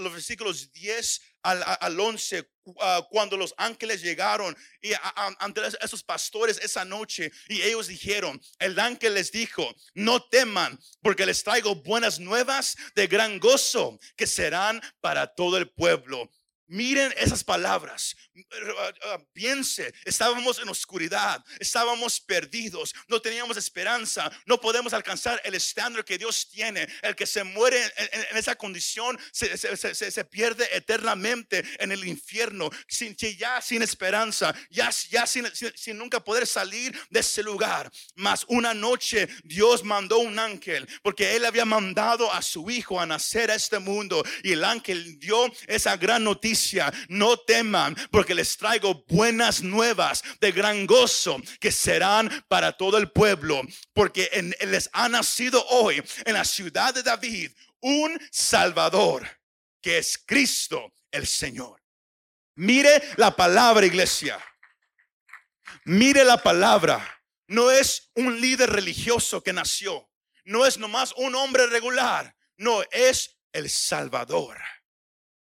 los 0.00 0.12
versículos 0.12 0.72
10 0.72 1.20
al, 1.42 1.64
al 1.80 1.98
11, 1.98 2.48
ah, 2.80 3.06
cuando 3.10 3.36
los 3.36 3.54
ángeles 3.56 4.02
llegaron 4.02 4.56
y 4.80 4.92
ante 5.38 5.62
esos 5.80 6.02
pastores 6.02 6.58
esa 6.58 6.84
noche 6.84 7.32
y 7.48 7.62
ellos 7.62 7.88
dijeron, 7.88 8.40
el 8.58 8.78
ángel 8.78 9.14
les 9.14 9.32
dijo, 9.32 9.74
no 9.94 10.22
teman 10.28 10.78
porque 11.00 11.26
les 11.26 11.42
traigo 11.42 11.74
buenas 11.76 12.18
nuevas 12.18 12.76
de 12.94 13.06
gran 13.06 13.38
gozo 13.40 13.98
que 14.16 14.26
serán 14.26 14.80
para 15.00 15.34
todo 15.34 15.56
el 15.56 15.70
pueblo. 15.70 16.30
Miren 16.68 17.12
esas 17.18 17.42
palabras. 17.44 18.16
Piense, 19.32 19.92
estábamos 20.04 20.58
en 20.58 20.68
oscuridad, 20.68 21.44
estábamos 21.58 22.20
perdidos, 22.20 22.94
no 23.08 23.20
teníamos 23.20 23.56
esperanza, 23.56 24.30
no 24.46 24.60
podemos 24.60 24.92
alcanzar 24.92 25.40
el 25.44 25.54
estándar 25.54 26.04
que 26.04 26.18
Dios 26.18 26.48
tiene. 26.50 26.88
El 27.02 27.14
que 27.16 27.26
se 27.26 27.44
muere 27.44 27.82
en, 27.96 28.36
esa 28.36 28.54
condición 28.54 29.18
se, 29.32 30.24
pierde 30.30 30.68
eternamente 30.74 31.64
en 31.78 31.92
el 31.92 32.06
infierno, 32.06 32.70
sin, 32.88 33.16
ya 33.16 33.60
sin 33.60 33.82
esperanza, 33.82 34.54
ya, 34.70 34.90
ya 35.10 35.26
sin, 35.26 35.46
sin, 35.74 35.98
nunca 35.98 36.24
poder 36.24 36.46
salir 36.46 36.98
de 37.10 37.20
ese 37.20 37.42
lugar. 37.42 37.90
Mas 38.14 38.44
una 38.48 38.72
noche 38.72 39.28
Dios 39.44 39.84
mandó 39.84 40.18
un 40.18 40.38
ángel, 40.38 40.88
porque 41.02 41.36
Él 41.36 41.44
había 41.44 41.64
mandado 41.64 42.32
a 42.32 42.40
su 42.40 42.70
hijo 42.70 43.00
a 43.00 43.06
nacer 43.06 43.50
a 43.50 43.56
este 43.56 43.78
mundo, 43.78 44.24
y 44.42 44.52
el 44.52 44.64
ángel 44.64 45.18
dio 45.18 45.52
esa 45.66 45.96
gran 45.96 46.24
noticia 46.24 46.51
no 47.08 47.36
teman, 47.36 47.96
porque 48.10 48.34
les 48.34 48.56
traigo 48.56 49.04
buenas 49.08 49.62
nuevas 49.62 50.22
de 50.40 50.52
gran 50.52 50.86
gozo 50.86 51.40
que 51.60 51.72
serán 51.72 52.44
para 52.48 52.72
todo 52.72 52.98
el 52.98 53.10
pueblo, 53.10 53.62
porque 53.92 54.30
les 54.60 54.90
ha 54.92 55.08
nacido 55.08 55.64
hoy 55.68 56.02
en 56.24 56.34
la 56.34 56.44
ciudad 56.44 56.94
de 56.94 57.02
David 57.02 57.50
un 57.80 58.18
Salvador, 58.30 59.26
que 59.80 59.98
es 59.98 60.22
Cristo 60.24 60.94
el 61.10 61.26
Señor. 61.26 61.82
Mire 62.54 63.02
la 63.16 63.34
palabra, 63.34 63.86
iglesia. 63.86 64.38
Mire 65.84 66.24
la 66.24 66.42
palabra. 66.42 67.22
No 67.48 67.70
es 67.70 68.10
un 68.14 68.40
líder 68.40 68.70
religioso 68.70 69.42
que 69.42 69.52
nació. 69.52 70.08
No 70.44 70.66
es 70.66 70.78
nomás 70.78 71.12
un 71.16 71.34
hombre 71.34 71.66
regular. 71.66 72.34
No, 72.56 72.82
es 72.90 73.38
el 73.52 73.68
Salvador. 73.68 74.58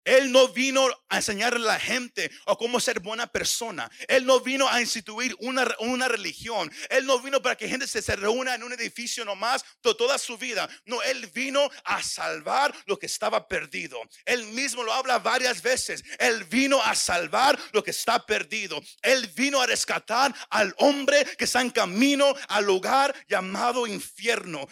Él 0.04 0.32
no 0.32 0.48
vino 0.48 0.88
a 1.08 1.16
enseñarle 1.16 1.60
a 1.60 1.72
la 1.74 1.80
gente 1.80 2.30
a 2.46 2.56
cómo 2.56 2.80
ser 2.80 3.00
buena 3.00 3.26
persona. 3.26 3.90
Él 4.08 4.26
no 4.26 4.40
vino 4.40 4.68
a 4.68 4.80
instituir 4.80 5.36
una, 5.40 5.66
una 5.80 6.08
religión. 6.08 6.70
Él 6.90 7.06
no 7.06 7.20
vino 7.20 7.40
para 7.40 7.56
que 7.56 7.68
gente 7.68 7.86
se, 7.86 8.00
reúna 8.16 8.54
en 8.54 8.62
un 8.62 8.72
edificio 8.72 9.24
nomás 9.24 9.64
toda 9.80 10.18
su 10.18 10.36
vida. 10.36 10.68
No, 10.86 11.02
Él 11.02 11.26
vino 11.28 11.70
a 11.84 12.02
salvar 12.02 12.74
lo 12.86 12.98
que 12.98 13.06
estaba 13.06 13.46
perdido. 13.46 14.00
Él 14.24 14.44
mismo 14.46 14.82
lo 14.82 14.92
habla 14.92 15.18
varias 15.18 15.62
veces. 15.62 16.02
Él 16.18 16.44
vino 16.44 16.82
a 16.82 16.94
salvar 16.94 17.58
lo 17.72 17.82
que 17.82 17.90
está 17.90 18.24
perdido. 18.24 18.82
Él 19.02 19.26
vino 19.34 19.60
a 19.60 19.66
rescatar 19.66 20.34
al 20.50 20.74
hombre 20.78 21.24
que 21.36 21.44
está 21.44 21.60
en 21.60 21.70
camino 21.70 22.34
al 22.48 22.64
lugar 22.64 23.14
llamado 23.28 23.86
infierno. 23.86 24.66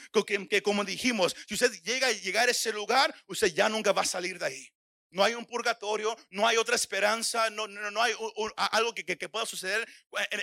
Que 0.49 0.63
como 0.63 0.85
dijimos, 0.85 1.37
si 1.49 1.55
usted 1.55 1.73
llega 1.83 2.09
a 2.09 2.13
llegar 2.13 2.49
a 2.49 2.53
ese 2.53 2.73
lugar, 2.73 3.15
usted 3.27 3.53
ya 3.55 3.69
nunca 3.69 3.93
va 3.93 4.03
a 4.03 4.07
salir 4.07 4.39
de 4.39 4.47
ahí. 4.47 4.80
No 5.11 5.25
hay 5.25 5.35
un 5.35 5.45
purgatorio, 5.45 6.17
no 6.31 6.47
hay 6.47 6.57
otra 6.57 6.77
esperanza, 6.77 7.51
no, 7.51 7.67
no, 7.67 8.03
hay 8.03 8.15
algo 8.57 8.95
que, 8.95 9.05
que, 9.05 9.29
pueda 9.29 9.45
suceder 9.45 9.89
en, 10.31 10.43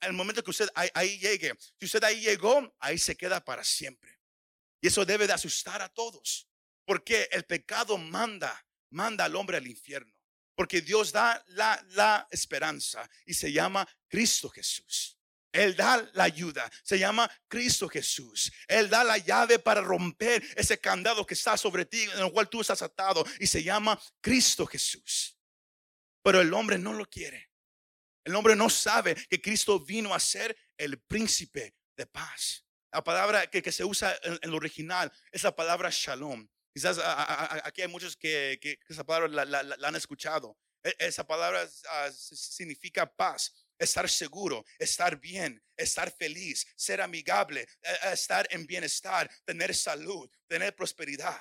el 0.00 0.12
momento 0.12 0.42
que 0.42 0.50
usted 0.50 0.68
ahí, 0.74 1.18
llegue. 1.18 1.52
Si 1.78 1.86
usted 1.86 2.02
ahí 2.04 2.20
llegó, 2.20 2.74
ahí 2.78 2.96
se 2.96 3.16
queda 3.16 3.44
para 3.44 3.64
siempre. 3.64 4.20
Y 4.80 4.86
eso 4.86 5.04
debe 5.04 5.26
de 5.26 5.32
asustar 5.32 5.82
a 5.82 5.88
todos, 5.88 6.48
porque 6.84 7.28
el 7.32 7.44
pecado 7.44 7.98
manda, 7.98 8.64
manda 8.90 9.24
al 9.24 9.34
hombre 9.34 9.56
al 9.56 9.66
infierno. 9.66 10.12
Porque 10.54 10.80
Dios 10.80 11.10
da 11.10 11.42
la, 11.48 11.84
la 11.90 12.28
esperanza 12.30 13.08
y 13.26 13.34
se 13.34 13.50
llama 13.50 13.88
Cristo 14.06 14.48
Jesús. 14.48 15.13
Él 15.54 15.76
da 15.76 16.10
la 16.14 16.24
ayuda. 16.24 16.68
Se 16.82 16.98
llama 16.98 17.30
Cristo 17.46 17.88
Jesús. 17.88 18.52
Él 18.66 18.90
da 18.90 19.04
la 19.04 19.18
llave 19.18 19.60
para 19.60 19.80
romper 19.80 20.42
ese 20.56 20.80
candado 20.80 21.24
que 21.24 21.34
está 21.34 21.56
sobre 21.56 21.86
ti, 21.86 22.02
en 22.02 22.18
el 22.18 22.32
cual 22.32 22.48
tú 22.48 22.60
estás 22.60 22.82
atado. 22.82 23.24
Y 23.38 23.46
se 23.46 23.62
llama 23.62 23.98
Cristo 24.20 24.66
Jesús. 24.66 25.38
Pero 26.24 26.40
el 26.40 26.52
hombre 26.52 26.76
no 26.76 26.92
lo 26.92 27.06
quiere. 27.06 27.52
El 28.24 28.34
hombre 28.34 28.56
no 28.56 28.68
sabe 28.68 29.14
que 29.14 29.40
Cristo 29.40 29.78
vino 29.78 30.12
a 30.12 30.18
ser 30.18 30.56
el 30.76 31.00
príncipe 31.00 31.76
de 31.96 32.06
paz. 32.06 32.66
La 32.92 33.04
palabra 33.04 33.46
que, 33.46 33.70
se 33.70 33.84
usa 33.84 34.18
en, 34.22 34.38
el 34.42 34.54
original 34.54 35.12
es 35.30 35.44
la 35.44 35.54
palabra 35.54 35.88
shalom. 35.92 36.48
Quizás 36.74 36.98
aquí 37.62 37.82
hay 37.82 37.88
muchos 37.88 38.16
que, 38.16 38.58
esa 38.88 39.04
palabra 39.04 39.44
la, 39.44 39.76
han 39.86 39.94
escuchado. 39.94 40.58
E, 40.82 40.96
esa 40.98 41.24
palabra 41.24 41.68
ah, 41.90 42.10
significa 42.12 43.06
paz 43.06 43.63
estar 43.78 44.08
seguro, 44.08 44.64
estar 44.78 45.20
bien, 45.20 45.62
estar 45.76 46.10
feliz, 46.10 46.66
ser 46.76 47.00
amigable, 47.00 47.62
e, 47.62 48.08
e, 48.08 48.12
estar 48.12 48.46
en 48.50 48.66
bienestar, 48.66 49.30
tener 49.44 49.74
salud, 49.74 50.30
tener 50.46 50.74
prosperidad. 50.74 51.40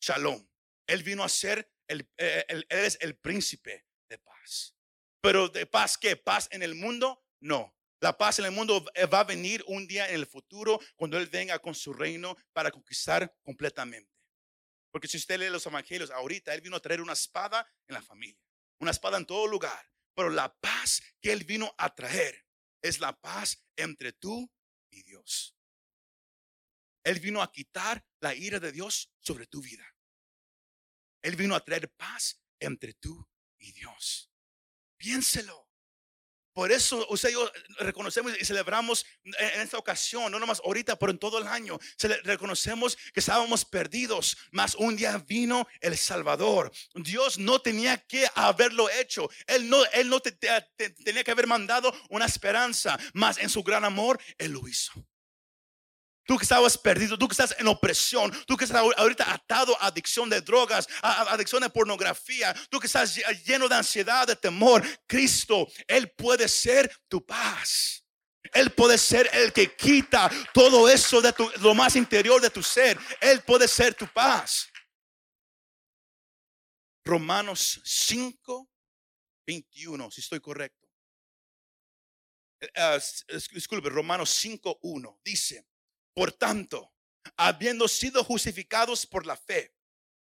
Shalom. 0.00 0.46
Él 0.86 1.02
vino 1.02 1.22
a 1.22 1.28
ser, 1.28 1.70
el, 1.86 2.08
e, 2.16 2.44
él 2.48 2.66
es 2.68 2.98
el 3.00 3.16
príncipe 3.16 3.86
de 4.08 4.18
paz. 4.18 4.74
Pero 5.20 5.48
de 5.48 5.66
paz, 5.66 5.96
¿qué? 5.96 6.16
¿Paz 6.16 6.48
en 6.50 6.62
el 6.62 6.74
mundo? 6.74 7.24
No. 7.40 7.74
La 8.02 8.18
paz 8.18 8.40
en 8.40 8.46
el 8.46 8.50
mundo 8.50 8.84
eh, 8.94 9.06
va 9.06 9.20
a 9.20 9.24
venir 9.24 9.62
un 9.68 9.86
día 9.86 10.08
en 10.08 10.16
el 10.16 10.26
futuro 10.26 10.80
cuando 10.96 11.18
Él 11.18 11.28
venga 11.28 11.60
con 11.60 11.72
su 11.72 11.92
reino 11.92 12.36
para 12.52 12.72
conquistar 12.72 13.32
completamente. 13.44 14.10
Porque 14.90 15.06
si 15.06 15.18
usted 15.18 15.38
lee 15.38 15.50
los 15.50 15.64
evangelios, 15.66 16.10
ahorita 16.10 16.52
Él 16.52 16.62
vino 16.62 16.74
a 16.74 16.80
traer 16.80 17.00
una 17.00 17.12
espada 17.12 17.64
en 17.86 17.94
la 17.94 18.02
familia, 18.02 18.42
una 18.80 18.90
espada 18.90 19.18
en 19.18 19.24
todo 19.24 19.46
lugar. 19.46 19.91
Pero 20.14 20.30
la 20.30 20.54
paz 20.54 21.02
que 21.20 21.32
Él 21.32 21.44
vino 21.44 21.74
a 21.78 21.94
traer 21.94 22.46
es 22.82 23.00
la 23.00 23.18
paz 23.18 23.64
entre 23.76 24.12
tú 24.12 24.50
y 24.90 25.02
Dios. 25.02 25.56
Él 27.04 27.18
vino 27.20 27.42
a 27.42 27.50
quitar 27.50 28.04
la 28.20 28.34
ira 28.34 28.60
de 28.60 28.72
Dios 28.72 29.12
sobre 29.20 29.46
tu 29.46 29.60
vida. 29.60 29.84
Él 31.22 31.36
vino 31.36 31.54
a 31.54 31.64
traer 31.64 31.90
paz 31.90 32.42
entre 32.60 32.94
tú 32.94 33.28
y 33.58 33.72
Dios. 33.72 34.30
Piénselo. 34.96 35.71
Por 36.52 36.70
eso 36.70 37.06
usted 37.08 37.30
y 37.30 37.32
yo 37.32 37.50
reconocemos 37.78 38.32
y 38.38 38.44
celebramos 38.44 39.06
en 39.24 39.60
esta 39.60 39.78
ocasión, 39.78 40.30
no 40.30 40.38
nomás 40.38 40.60
ahorita, 40.64 40.98
pero 40.98 41.12
en 41.12 41.18
todo 41.18 41.38
el 41.38 41.46
año. 41.46 41.78
reconocemos 42.24 42.96
que 43.12 43.20
estábamos 43.20 43.64
perdidos, 43.64 44.36
mas 44.50 44.74
un 44.74 44.96
día 44.96 45.16
vino 45.26 45.66
el 45.80 45.96
Salvador. 45.96 46.72
Dios 46.94 47.38
no 47.38 47.60
tenía 47.60 47.96
que 47.96 48.26
haberlo 48.34 48.90
hecho. 48.90 49.30
Él 49.46 49.68
no, 49.68 49.82
él 49.92 50.08
no 50.08 50.20
tenía 50.20 51.24
que 51.24 51.30
haber 51.30 51.46
mandado 51.46 51.92
una 52.10 52.26
esperanza, 52.26 52.98
mas 53.14 53.38
en 53.38 53.48
su 53.48 53.62
gran 53.62 53.84
amor, 53.84 54.20
Él 54.38 54.52
lo 54.52 54.66
hizo. 54.68 54.92
Tú 56.24 56.38
que 56.38 56.44
estabas 56.44 56.78
perdido, 56.78 57.18
tú 57.18 57.26
que 57.26 57.32
estás 57.32 57.54
en 57.58 57.66
opresión, 57.66 58.30
tú 58.46 58.56
que 58.56 58.64
estás 58.64 58.80
ahorita 58.96 59.32
atado 59.32 59.76
a 59.80 59.88
adicción 59.88 60.30
de 60.30 60.40
drogas, 60.40 60.86
a 61.02 61.32
adicción 61.32 61.62
de 61.62 61.70
pornografía, 61.70 62.54
tú 62.70 62.78
que 62.78 62.86
estás 62.86 63.16
lleno 63.44 63.68
de 63.68 63.74
ansiedad, 63.74 64.26
de 64.26 64.36
temor, 64.36 64.84
Cristo, 65.06 65.66
Él 65.88 66.10
puede 66.12 66.48
ser 66.48 66.94
tu 67.08 67.24
paz. 67.24 68.04
Él 68.52 68.70
puede 68.72 68.98
ser 68.98 69.30
el 69.32 69.52
que 69.52 69.74
quita 69.74 70.30
todo 70.52 70.88
eso 70.88 71.20
de 71.20 71.32
tu, 71.32 71.50
lo 71.60 71.74
más 71.74 71.96
interior 71.96 72.40
de 72.40 72.50
tu 72.50 72.62
ser. 72.62 72.98
Él 73.20 73.42
puede 73.42 73.66
ser 73.66 73.94
tu 73.94 74.06
paz. 74.06 74.68
Romanos 77.04 77.80
5, 77.84 78.70
21, 79.46 80.10
si 80.10 80.20
estoy 80.20 80.40
correcto. 80.40 80.88
Uh, 82.62 83.00
disculpe, 83.52 83.88
Romanos 83.88 84.30
5, 84.30 84.78
1 84.82 85.20
dice. 85.24 85.66
Por 86.14 86.32
tanto, 86.32 86.92
habiendo 87.36 87.88
sido 87.88 88.22
justificados 88.24 89.06
por 89.06 89.26
la 89.26 89.36
fe, 89.36 89.74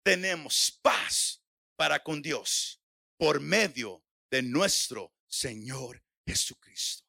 tenemos 0.03 0.79
paz 0.83 1.43
para 1.77 2.03
con 2.03 2.21
Dios 2.23 2.81
por 3.17 3.41
medio 3.41 4.05
de 4.31 4.43
nuestro 4.43 5.15
Señor 5.27 6.03
Jesucristo. 6.27 7.05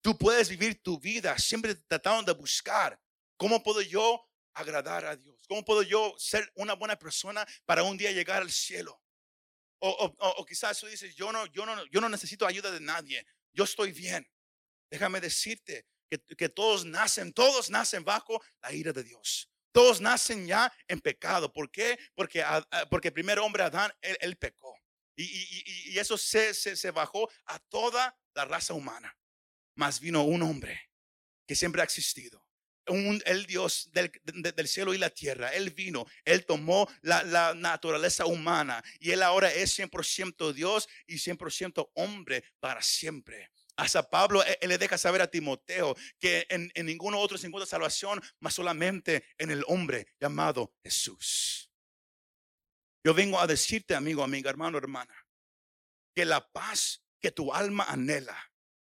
Tú 0.00 0.16
puedes 0.16 0.48
vivir 0.48 0.82
tu 0.82 0.98
vida 0.98 1.38
siempre 1.38 1.74
tratando 1.74 2.32
de 2.32 2.38
buscar 2.38 3.00
cómo 3.36 3.62
puedo 3.62 3.80
yo 3.82 4.24
agradar 4.54 5.04
a 5.04 5.16
Dios, 5.16 5.44
cómo 5.48 5.64
puedo 5.64 5.82
yo 5.82 6.14
ser 6.18 6.50
una 6.56 6.74
buena 6.74 6.98
persona 6.98 7.46
para 7.64 7.82
un 7.82 7.96
día 7.96 8.10
llegar 8.10 8.42
al 8.42 8.50
cielo. 8.50 9.00
O, 9.80 10.44
quizás 10.44 10.80
tú 10.80 10.86
dices, 10.86 11.14
yo 11.14 11.30
no, 11.30 11.46
yo, 11.46 11.64
no, 11.64 11.86
yo 11.86 12.00
no 12.00 12.08
necesito 12.08 12.46
ayuda 12.46 12.70
de 12.72 12.80
nadie, 12.80 13.24
yo 13.52 13.64
estoy 13.64 13.92
bien. 13.92 14.28
Déjame 14.90 15.20
decirte 15.20 15.86
que, 16.08 16.48
todos 16.48 16.84
nacen, 16.84 17.32
todos 17.32 17.70
nacen 17.70 18.04
bajo 18.04 18.42
la 18.62 18.72
ira 18.72 18.92
de 18.92 19.04
Dios. 19.04 19.50
Todos 19.72 20.00
nacen 20.00 20.46
ya 20.46 20.72
en 20.88 21.00
pecado. 21.00 21.52
¿Por 21.52 21.70
qué? 21.70 21.98
Porque, 22.14 22.44
porque 22.90 23.08
el 23.08 23.14
primer 23.14 23.38
hombre, 23.38 23.62
Adán, 23.62 23.92
él, 24.00 24.36
pecó. 24.36 24.74
Y, 25.16 25.98
eso 25.98 26.16
se, 26.16 26.54
se, 26.54 26.90
bajó 26.90 27.30
a 27.46 27.58
toda 27.58 28.16
la 28.34 28.44
raza 28.44 28.74
humana. 28.74 29.16
Mas 29.74 30.00
vino 30.00 30.24
un 30.24 30.42
hombre 30.42 30.90
que 31.46 31.54
siempre 31.54 31.82
ha 31.82 31.84
existido. 31.84 32.44
Un, 32.86 33.22
el 33.26 33.44
Dios 33.44 33.90
del, 33.92 34.10
del, 34.24 34.68
cielo 34.68 34.94
y 34.94 34.98
la 34.98 35.10
tierra. 35.10 35.50
Él 35.50 35.70
vino, 35.70 36.06
Él 36.24 36.46
tomó 36.46 36.88
la, 37.02 37.22
la 37.22 37.52
naturaleza 37.52 38.24
humana 38.24 38.82
y 38.98 39.10
Él 39.10 39.22
ahora 39.22 39.52
es 39.52 39.78
100% 39.78 40.54
Dios 40.54 40.88
y 41.06 41.16
100% 41.16 41.90
hombre 41.94 42.44
para 42.60 42.80
siempre. 42.80 43.50
Hasta 43.78 44.02
Pablo 44.10 44.42
él, 44.44 44.68
le 44.68 44.76
deja 44.76 44.98
saber 44.98 45.22
a 45.22 45.30
Timoteo 45.30 45.96
que 46.18 46.46
en, 46.50 46.70
en 46.74 46.86
ninguno 46.86 47.20
otro 47.20 47.38
se 47.38 47.46
encuentra 47.46 47.64
salvación, 47.64 48.20
más 48.40 48.54
solamente 48.54 49.24
en 49.38 49.52
el 49.52 49.64
hombre 49.68 50.08
llamado 50.20 50.74
Jesús. 50.82 51.70
Yo 53.04 53.14
vengo 53.14 53.38
a 53.40 53.46
decirte, 53.46 53.94
amigo, 53.94 54.24
amiga, 54.24 54.50
hermano, 54.50 54.78
hermana, 54.78 55.14
que 56.12 56.24
la 56.24 56.50
paz 56.50 57.04
que 57.20 57.30
tu 57.30 57.54
alma 57.54 57.84
anhela, 57.84 58.36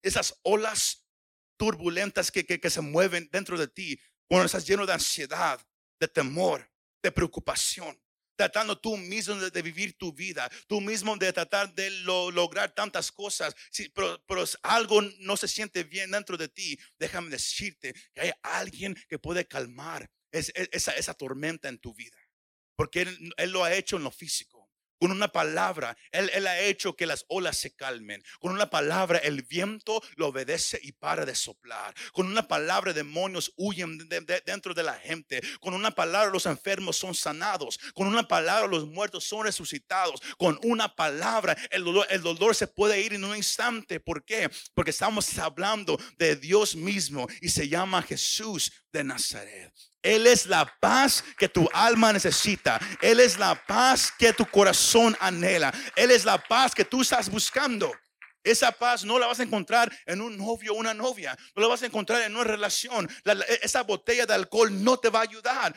esas 0.02 0.40
olas 0.42 1.08
turbulentas 1.56 2.32
que, 2.32 2.44
que, 2.44 2.60
que 2.60 2.72
se 2.72 2.82
mueven 2.82 3.30
dentro 3.32 3.60
de 3.60 3.68
ti, 3.68 4.02
cuando 4.28 4.48
estás 4.48 4.66
lleno 4.66 4.88
de 4.88 4.94
ansiedad, 4.94 5.64
de 6.00 6.08
temor, 6.08 6.68
de 7.04 7.12
preocupación, 7.12 8.02
tratando 8.40 8.80
tú 8.80 8.96
mismo 8.96 9.36
de, 9.36 9.62
vivir 9.62 9.98
tu 9.98 10.14
vida, 10.14 10.50
tú 10.66 10.80
mismo 10.80 11.18
de 11.18 11.34
tratar 11.34 11.74
de 11.76 11.90
lograr 11.92 12.74
tantas 12.74 13.12
cosas, 13.12 13.54
pero, 13.94 14.46
algo 14.64 15.02
no 15.02 15.36
se 15.36 15.50
siente 15.50 15.84
bien 15.84 16.12
dentro 16.12 16.38
de 16.38 16.48
ti, 16.48 16.80
déjame 16.98 17.32
decirte 17.32 17.94
que 18.14 18.22
hay 18.22 18.32
alguien 18.42 18.96
que 19.10 19.20
puede 19.20 19.46
calmar 19.46 20.10
esa, 20.32 20.94
esa 20.94 21.14
tormenta 21.16 21.68
en 21.68 21.80
tu 21.80 21.94
vida, 21.94 22.18
porque 22.78 23.02
él 23.02 23.52
lo 23.52 23.66
ha 23.66 23.74
hecho 23.74 23.98
en 23.98 24.06
lo 24.06 24.12
físico. 24.12 24.59
Con 25.00 25.12
una 25.12 25.30
palabra, 25.30 25.98
él, 26.12 26.46
ha 26.46 26.60
hecho 26.60 26.96
que 26.96 27.06
las 27.06 27.26
olas 27.30 27.58
se 27.58 27.74
calmen. 27.74 28.22
Con 28.40 28.52
una 28.52 28.70
palabra, 28.70 29.20
el 29.20 29.44
viento 29.44 30.02
lo 30.16 30.28
obedece 30.28 30.80
y 30.84 30.92
para 30.92 31.26
de 31.26 31.36
soplar. 31.36 31.94
Con 32.12 32.28
una 32.28 32.48
palabra, 32.48 32.92
demonios 32.92 33.54
huyen 33.56 33.98
dentro 34.46 34.74
de 34.74 34.84
la 34.84 34.96
gente. 34.96 35.42
Con 35.62 35.74
una 35.74 35.92
palabra, 35.92 36.32
los 36.32 36.46
enfermos 36.46 36.98
son 36.98 37.16
sanados. 37.16 37.80
Con 37.94 38.08
una 38.08 38.28
palabra, 38.28 38.68
los 38.68 38.86
muertos 38.88 39.24
son 39.24 39.46
resucitados. 39.46 40.22
Con 40.38 40.60
una 40.64 40.94
palabra, 40.94 41.56
el 41.72 41.84
dolor, 41.84 42.06
el 42.10 42.22
dolor 42.22 42.54
se 42.54 42.68
puede 42.68 43.02
ir 43.02 43.14
en 43.14 43.24
un 43.24 43.38
instante. 43.38 44.00
¿Por 44.00 44.26
qué? 44.26 44.50
Porque 44.74 44.92
estamos 44.92 45.38
hablando 45.38 45.98
de 46.18 46.36
Dios 46.36 46.76
mismo 46.76 47.28
y 47.42 47.50
se 47.50 47.70
llama 47.70 48.02
Jesús 48.02 48.72
de 48.92 49.04
Nazaret. 49.04 49.89
Él 50.02 50.28
es 50.28 50.46
la 50.46 50.66
paz 50.80 51.24
que 51.38 51.50
tu 51.50 51.68
alma 51.74 52.14
necesita. 52.14 52.80
Él 53.02 53.20
es 53.20 53.38
la 53.38 53.56
paz 53.66 54.14
que 54.18 54.34
tu 54.34 54.46
corazón 54.46 55.16
anhela. 55.20 55.74
Él 55.96 56.12
es 56.12 56.26
la 56.26 56.38
paz 56.38 56.74
que 56.74 56.86
tú 56.86 57.02
estás 57.02 57.30
buscando. 57.30 57.92
Esa 58.44 58.72
paz 58.72 59.04
no 59.04 59.20
la 59.20 59.28
vas 59.28 59.40
a 59.40 59.44
encontrar 59.44 59.92
en 60.06 60.22
un 60.22 60.38
novio 60.38 60.74
o 60.74 60.78
una 60.78 60.94
novia. 60.94 61.38
No 61.56 61.62
la 61.62 61.68
vas 61.68 61.84
a 61.84 61.88
encontrar 61.88 62.22
en 62.22 62.36
una 62.36 62.46
relación. 62.46 63.10
esa 63.62 63.84
botella 63.84 64.26
de 64.26 64.34
alcohol 64.34 64.84
no 64.84 64.98
te 64.98 65.10
va 65.10 65.20
a 65.20 65.24
ayudar. 65.24 65.76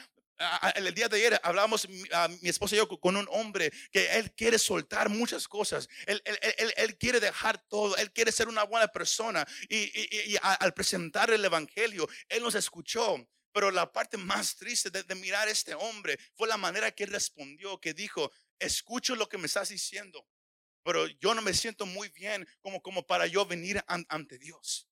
El 0.74 0.92
día 0.94 1.08
de 1.08 1.16
ayer 1.16 1.40
hablábamos 1.42 1.86
a 2.12 2.28
mi 2.28 2.48
esposa 2.48 2.74
y 2.74 2.78
yo 2.78 2.88
con 2.88 3.16
un 3.16 3.28
hombre 3.30 3.72
que 3.92 4.18
él 4.18 4.32
quiere 4.32 4.58
soltar 4.58 5.08
muchas 5.08 5.46
cosas. 5.46 5.88
Él, 6.06 6.22
él, 6.76 6.96
quiere 6.98 7.20
dejar 7.20 7.62
todo. 7.68 7.96
Él 7.96 8.12
quiere 8.12 8.32
ser 8.32 8.48
una 8.48 8.64
buena 8.64 8.88
persona. 8.88 9.46
Y, 9.68 10.36
al 10.40 10.72
presentar 10.74 11.30
el 11.30 11.44
evangelio, 11.44 12.08
él 12.28 12.42
nos 12.42 12.54
escuchó. 12.54 13.16
Pero 13.52 13.70
la 13.70 13.92
parte 13.92 14.16
más 14.16 14.56
triste 14.56 14.90
de, 14.90 15.14
mirar 15.14 15.48
a 15.48 15.50
este 15.50 15.74
hombre 15.74 16.18
fue 16.34 16.48
la 16.48 16.56
manera 16.56 16.90
que 16.90 17.04
él 17.04 17.10
respondió, 17.10 17.78
que 17.78 17.94
dijo, 17.94 18.30
escucho 18.58 19.14
lo 19.14 19.28
que 19.28 19.38
me 19.38 19.46
estás 19.46 19.68
diciendo, 19.68 20.26
pero 20.82 21.06
yo 21.06 21.34
no 21.34 21.42
me 21.42 21.54
siento 21.54 21.86
muy 21.86 22.08
bien 22.08 22.46
como, 22.60 23.06
para 23.06 23.26
yo 23.26 23.44
venir 23.46 23.82
ante 23.86 24.38
Dios. 24.38 24.88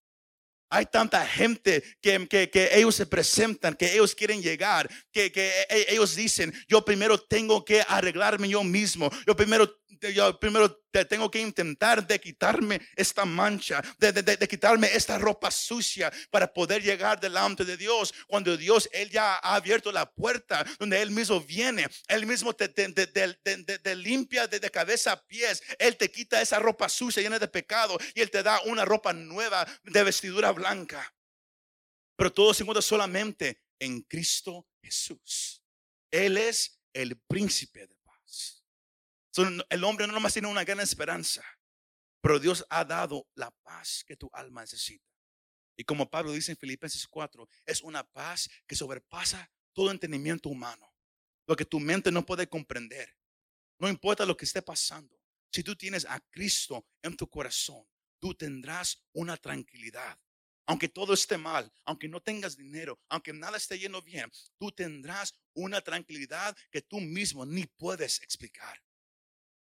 Hay 0.72 0.86
tanta 0.86 1.26
gente 1.26 1.82
que, 2.00 2.70
ellos 2.72 2.94
se 2.94 3.06
presentan, 3.06 3.74
que 3.74 3.92
ellos 3.92 4.14
quieren 4.14 4.40
llegar, 4.40 4.88
que, 5.10 5.32
que 5.32 5.66
e, 5.68 5.86
ellos 5.88 6.14
dicen, 6.14 6.54
yo 6.68 6.84
primero 6.84 7.18
tengo 7.18 7.64
que 7.64 7.82
arreglarme 7.88 8.48
yo 8.48 8.62
mismo, 8.62 9.10
yo 9.26 9.34
primero 9.34 9.79
yo 10.14 10.38
primero 10.38 10.82
te 10.90 11.04
tengo 11.04 11.30
que 11.30 11.40
intentar 11.40 12.06
de 12.06 12.20
quitarme 12.20 12.80
esta 12.96 13.24
mancha, 13.24 13.82
de, 13.98 14.12
de, 14.12 14.22
de, 14.22 14.48
quitarme 14.48 14.88
esta 14.92 15.18
ropa 15.18 15.50
sucia 15.50 16.12
para 16.30 16.52
poder 16.52 16.82
llegar 16.82 17.20
delante 17.20 17.64
de 17.64 17.76
Dios. 17.76 18.12
Cuando 18.26 18.56
Dios, 18.56 18.88
Él 18.92 19.10
ya 19.10 19.36
ha 19.36 19.54
abierto 19.54 19.92
la 19.92 20.10
puerta 20.10 20.64
donde 20.78 21.00
Él 21.00 21.10
mismo 21.10 21.40
viene, 21.40 21.86
Él 22.08 22.26
mismo 22.26 22.54
te, 22.54 22.68
te 22.68 23.96
limpia 23.96 24.46
de, 24.46 24.70
cabeza 24.70 25.12
a 25.12 25.26
pies, 25.26 25.62
Él 25.78 25.96
te 25.96 26.10
quita 26.10 26.40
esa 26.40 26.58
ropa 26.58 26.88
sucia 26.88 27.22
llena 27.22 27.38
de 27.38 27.48
pecado 27.48 27.98
y 28.14 28.20
Él 28.20 28.30
te 28.30 28.42
da 28.42 28.60
una 28.62 28.84
ropa 28.84 29.12
nueva 29.12 29.66
de 29.84 30.02
vestidura 30.02 30.52
blanca. 30.52 31.14
Pero 32.16 32.32
todo 32.32 32.52
se 32.52 32.62
encuentra 32.62 32.82
solamente 32.82 33.62
en 33.78 34.02
Cristo 34.02 34.66
Jesús. 34.82 35.62
Él 36.10 36.36
es 36.36 36.80
el 36.92 37.18
príncipe 37.20 37.86
de 37.86 37.99
el 39.36 39.84
hombre 39.84 40.06
no 40.06 40.12
nomás 40.12 40.32
tiene 40.32 40.48
una 40.48 40.64
gran 40.64 40.80
esperanza, 40.80 41.44
pero 42.20 42.38
Dios 42.38 42.64
ha 42.68 42.84
dado 42.84 43.28
la 43.34 43.50
paz 43.50 44.04
que 44.06 44.16
tu 44.16 44.28
alma 44.32 44.62
necesita. 44.62 45.08
Y 45.76 45.84
como 45.84 46.10
Pablo 46.10 46.32
dice 46.32 46.52
en 46.52 46.58
Filipenses 46.58 47.06
4, 47.06 47.48
es 47.64 47.82
una 47.82 48.04
paz 48.04 48.50
que 48.66 48.76
sobrepasa 48.76 49.50
todo 49.72 49.90
entendimiento 49.90 50.48
humano. 50.48 50.94
Lo 51.46 51.56
que 51.56 51.64
tu 51.64 51.80
mente 51.80 52.12
no 52.12 52.26
puede 52.26 52.48
comprender. 52.48 53.16
No 53.78 53.88
importa 53.88 54.26
lo 54.26 54.36
que 54.36 54.44
esté 54.44 54.60
pasando. 54.60 55.18
Si 55.50 55.62
tú 55.62 55.74
tienes 55.74 56.04
a 56.04 56.20
Cristo 56.30 56.86
en 57.02 57.16
tu 57.16 57.28
corazón, 57.28 57.84
tú 58.18 58.34
tendrás 58.34 59.02
una 59.12 59.36
tranquilidad. 59.36 60.18
Aunque 60.66 60.88
todo 60.88 61.14
esté 61.14 61.38
mal, 61.38 61.72
aunque 61.84 62.08
no 62.08 62.20
tengas 62.20 62.56
dinero, 62.56 63.00
aunque 63.08 63.32
nada 63.32 63.56
esté 63.56 63.78
yendo 63.78 64.02
bien, 64.02 64.30
tú 64.58 64.70
tendrás 64.70 65.34
una 65.54 65.80
tranquilidad 65.80 66.56
que 66.70 66.82
tú 66.82 67.00
mismo 67.00 67.46
ni 67.46 67.66
puedes 67.66 68.20
explicar 68.20 68.80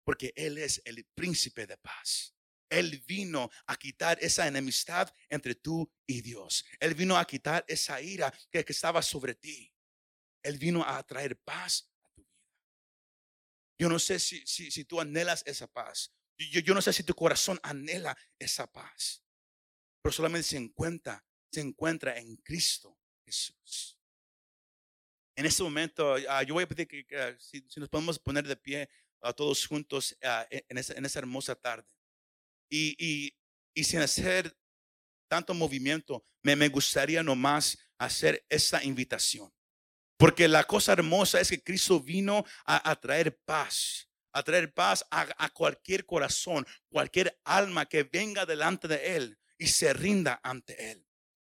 porque 0.06 0.32
Él 0.36 0.56
es 0.58 0.80
el 0.84 1.04
príncipe 1.16 1.66
de 1.66 1.76
paz. 1.78 2.32
Él 2.70 3.02
vino 3.08 3.50
a 3.66 3.76
quitar 3.76 4.18
esa 4.20 4.46
enemistad 4.46 5.12
entre 5.28 5.56
tú 5.56 5.92
y 6.06 6.20
Dios. 6.20 6.64
Él 6.78 6.94
vino 6.94 7.18
a 7.18 7.24
quitar 7.24 7.64
esa 7.66 8.00
ira 8.00 8.32
que, 8.50 8.64
estaba 8.68 9.02
sobre 9.02 9.34
ti. 9.34 9.72
Él 10.44 10.58
vino 10.58 10.84
a 10.86 11.04
traer 11.04 11.36
paz 11.40 11.90
a 12.04 12.08
tu 12.10 12.22
vida. 12.22 12.40
Yo 13.80 13.88
no 13.88 13.98
sé 13.98 14.20
si, 14.20 14.46
si, 14.46 14.84
tú 14.84 15.00
anhelas 15.00 15.42
esa 15.44 15.66
paz. 15.66 16.14
Yo, 16.38 16.60
yo, 16.60 16.72
no 16.72 16.80
sé 16.80 16.92
si 16.92 17.02
tu 17.02 17.14
corazón 17.14 17.58
anhela 17.64 18.16
esa 18.38 18.70
paz. 18.70 19.24
Pero 20.02 20.12
solamente 20.12 20.48
se 20.48 20.56
encuentra, 20.56 21.24
se 21.50 21.60
encuentra 21.62 22.16
en 22.16 22.36
Cristo 22.36 22.96
Jesús. 23.24 23.98
En 25.36 25.44
este 25.44 25.62
momento, 25.62 26.14
ah, 26.30 26.42
yo 26.44 26.54
voy 26.54 26.64
a 26.64 26.68
pedir 26.68 26.86
que, 26.86 27.36
si, 27.38 27.62
nos 27.76 27.90
podemos 27.90 28.18
poner 28.18 28.46
de 28.46 28.56
pie 28.56 28.88
a 29.26 29.32
todos 29.32 29.66
juntos 29.66 30.16
ah, 30.22 30.46
e, 30.50 30.64
en, 30.68 30.78
esa, 30.78 30.94
en, 30.94 31.04
esa, 31.04 31.18
hermosa 31.18 31.54
tarde. 31.54 31.86
Y, 32.70 32.96
y, 32.98 33.36
y, 33.74 33.84
sin 33.84 34.00
hacer 34.00 34.56
tanto 35.28 35.54
movimiento, 35.54 36.24
me, 36.42 36.56
me 36.56 36.68
gustaría 36.68 37.22
nomás 37.22 37.78
hacer 37.98 38.44
esta 38.48 38.82
invitación. 38.82 39.52
Porque 40.16 40.48
la 40.48 40.64
cosa 40.64 40.92
hermosa 40.92 41.40
es 41.40 41.50
que 41.50 41.62
Cristo 41.62 42.00
vino 42.00 42.44
a, 42.64 42.96
traer 43.00 43.38
paz, 43.44 44.08
a 44.32 44.42
traer 44.42 44.72
paz 44.72 45.04
a, 45.10 45.26
a, 45.36 45.50
cualquier 45.50 46.06
corazón, 46.06 46.66
cualquier 46.88 47.38
alma 47.44 47.86
que 47.86 48.04
venga 48.04 48.46
delante 48.46 48.88
de 48.88 49.16
Él 49.16 49.38
y 49.58 49.66
se 49.66 49.92
rinda 49.92 50.40
ante 50.42 50.90
Él. 50.90 51.06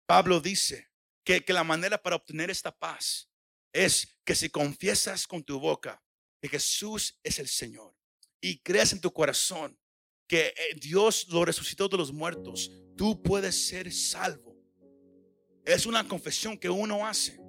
Pablo 0.05 0.39
dice 0.39 0.89
que, 1.25 1.43
que 1.43 1.53
la 1.53 1.63
manera 1.63 2.01
para 2.01 2.15
obtener 2.15 2.49
esta 2.49 2.71
paz 2.71 3.29
es 3.73 4.17
que 4.23 4.35
si 4.35 4.49
confiesas 4.49 5.27
con 5.27 5.43
tu 5.43 5.59
boca 5.59 6.02
que 6.43 6.49
Jesús 6.49 7.17
es 7.23 7.39
el 7.39 7.47
Señor 7.47 7.95
y 8.41 8.57
creas 8.57 8.91
en 8.91 8.99
tu 8.99 9.13
corazón 9.13 9.79
que 10.27 10.47
eh, 10.47 10.75
Dios 10.75 11.25
lo 11.29 11.45
resucitó 11.45 11.87
de 11.87 11.95
los 11.95 12.11
muertos, 12.11 12.69
tú 12.97 13.23
puedes 13.23 13.67
ser 13.67 13.89
salvo. 13.93 14.53
Es 15.63 15.85
una 15.85 16.05
confesión 16.05 16.57
que 16.57 16.69
uno 16.69 17.07
hace. 17.07 17.39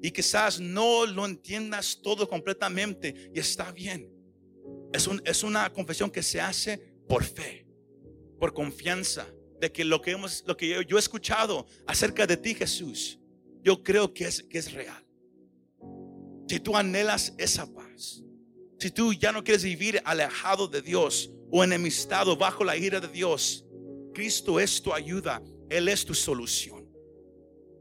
Y 0.00 0.12
quizás 0.12 0.60
no 0.60 1.04
lo 1.04 1.26
entiendas 1.26 1.98
todo 2.00 2.28
completamente 2.28 3.32
y 3.34 3.40
está 3.40 3.72
bien. 3.72 4.08
Es, 4.92 5.08
un, 5.08 5.20
es 5.24 5.42
una 5.42 5.72
confesión 5.72 6.12
que 6.12 6.22
se 6.22 6.40
hace 6.40 6.78
por 7.08 7.24
fe, 7.24 7.66
por 8.38 8.54
confianza 8.54 9.26
de 9.60 9.72
que 9.72 9.84
lo 9.84 10.00
que, 10.00 10.12
hemos, 10.12 10.44
lo 10.46 10.56
que 10.56 10.68
yo, 10.68 10.82
yo 10.82 10.96
he 10.96 11.00
escuchado 11.00 11.66
acerca 11.88 12.24
de 12.24 12.36
ti, 12.36 12.54
Jesús, 12.54 13.18
yo 13.64 13.82
creo 13.82 14.14
que 14.14 14.26
es, 14.26 14.44
que 14.44 14.58
es 14.58 14.72
real. 14.72 15.04
Si 16.50 16.58
tú 16.58 16.76
anhelas 16.76 17.32
esa 17.38 17.72
paz, 17.72 17.79
si 18.78 18.90
tú 18.90 19.12
ya 19.12 19.30
no 19.30 19.44
quieres 19.44 19.62
vivir 19.62 20.00
alejado 20.04 20.66
de 20.66 20.80
Dios 20.80 21.30
o 21.50 21.62
enemistado 21.62 22.36
bajo 22.36 22.64
la 22.64 22.76
ira 22.76 22.98
de 22.98 23.08
Dios, 23.08 23.66
Cristo 24.14 24.58
es 24.58 24.82
tu 24.82 24.92
ayuda, 24.94 25.42
Él 25.68 25.88
es 25.88 26.04
tu 26.04 26.14
solución. 26.14 26.88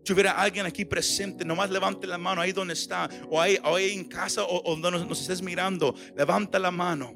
Si 0.03 0.13
hubiera 0.13 0.32
alguien 0.32 0.65
aquí 0.65 0.86
presente, 0.86 1.45
nomás 1.45 1.69
levante 1.69 2.05
la 2.05 2.17
mano 2.17 2.41
ahí 2.41 2.51
donde 2.51 2.73
está, 2.73 3.10
o 3.29 3.39
ahí, 3.39 3.60
en 3.91 4.05
casa, 4.05 4.43
o, 4.43 4.75
donde 4.75 5.05
nos, 5.05 5.21
estés 5.21 5.41
mirando, 5.41 5.95
levanta 6.17 6.60
la 6.60 6.71
mano 6.71 7.15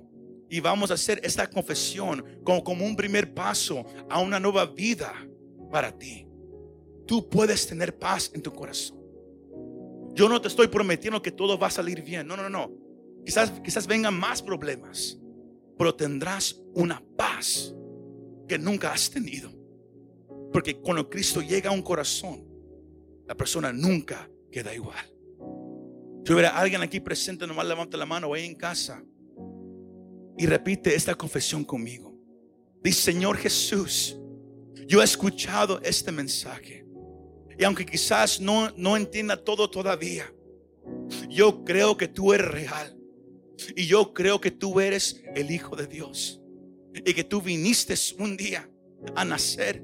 y 0.50 0.60
vamos 0.60 0.92
a 0.92 0.94
hacer 0.94 1.20
esta 1.24 1.50
confesión 1.50 2.24
como, 2.44 2.64
como 2.64 2.86
un 2.86 2.96
primer 2.96 3.34
paso 3.34 3.86
a 4.10 4.20
una 4.20 4.40
nueva 4.40 4.66
vida 4.66 5.14
para 5.72 5.92
ti. 5.98 6.28
Tú 7.06 7.28
puedes 7.28 7.68
tener 7.68 7.98
paz 7.98 8.32
en 8.34 8.42
tu 8.42 8.54
corazón. 8.54 8.98
Yo 10.14 10.30
no 10.30 10.40
te 10.40 10.48
estoy 10.48 10.68
prometiendo 10.68 11.22
que 11.22 11.32
todo 11.32 11.58
va 11.58 11.68
a 11.68 11.72
salir 11.72 12.02
bien. 12.04 12.28
No, 12.28 12.38
no, 12.38 12.50
no. 12.50 12.83
Quizás, 13.26 13.52
quizás 13.64 13.88
vengan 13.88 14.14
más 14.14 14.42
problemas, 14.42 15.20
pero 15.78 15.96
tendrás 15.96 16.62
una 16.74 17.02
paz 17.18 17.74
que 18.48 18.58
nunca 18.58 18.92
has 18.92 19.10
tenido. 19.10 19.52
Porque 20.52 20.80
cuando 20.80 21.10
Cristo 21.10 21.42
llega 21.42 21.70
a 21.70 21.74
un 21.74 21.82
corazón, 21.82 22.46
la 23.28 23.36
persona 23.36 23.74
nunca 23.74 24.30
queda 24.52 24.74
igual. 24.74 25.06
Si 26.26 26.32
hubiera 26.32 26.58
alguien 26.58 26.82
aquí 26.82 27.00
presente, 27.00 27.48
nomás 27.48 27.68
levanta 27.68 27.98
la 27.98 28.06
mano 28.06 28.34
ahí 28.34 28.46
en 28.46 28.56
casa 28.56 29.04
y 30.38 30.46
repite 30.46 30.96
esta 30.96 31.16
confesión 31.16 31.66
conmigo. 31.66 32.14
Dice, 32.82 33.12
Señor 33.12 33.38
Jesús, 33.38 34.18
yo 34.88 35.02
he 35.02 35.06
escuchado 35.06 35.82
este 35.82 36.12
mensaje. 36.12 36.86
Y 37.58 37.64
aunque 37.64 37.86
quizás 37.86 38.40
no, 38.40 38.72
no 38.78 38.96
entienda 38.98 39.42
todo 39.42 39.70
todavía, 39.70 40.34
yo 41.30 41.64
creo 41.64 41.98
que 41.98 42.08
tú 42.08 42.34
eres 42.34 42.48
real. 42.48 43.03
Y 43.76 43.86
yo 43.86 44.14
creo 44.14 44.40
que 44.40 44.52
tú 44.52 44.80
eres 44.80 45.24
el 45.36 45.52
Hijo 45.52 45.76
de 45.76 45.88
Dios. 45.88 46.42
Y 46.94 47.14
que 47.14 47.24
tú 47.24 47.42
viniste 47.42 47.96
un 48.20 48.38
día 48.38 48.70
a 49.16 49.26
nacer 49.26 49.84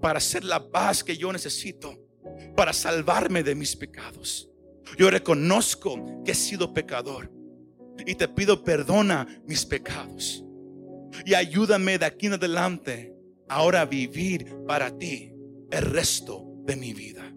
para 0.00 0.20
ser 0.20 0.44
la 0.44 0.70
paz 0.70 1.02
que 1.04 1.16
yo 1.16 1.32
necesito, 1.32 1.98
para 2.56 2.72
salvarme 2.72 3.42
de 3.42 3.54
mis 3.54 3.76
pecados. 3.76 4.50
Yo 4.96 5.10
reconozco 5.10 6.22
que 6.24 6.32
he 6.32 6.34
sido 6.34 6.72
pecador 6.72 7.30
y 8.06 8.14
te 8.14 8.28
pido 8.28 8.62
perdona 8.62 9.26
mis 9.46 9.64
pecados. 9.66 10.44
Y 11.24 11.34
ayúdame 11.34 11.98
de 11.98 12.06
aquí 12.06 12.26
en 12.26 12.34
adelante 12.34 13.14
ahora 13.48 13.82
a 13.82 13.86
vivir 13.86 14.56
para 14.66 14.96
ti 14.96 15.32
el 15.70 15.82
resto 15.82 16.44
de 16.64 16.76
mi 16.76 16.92
vida. 16.92 17.34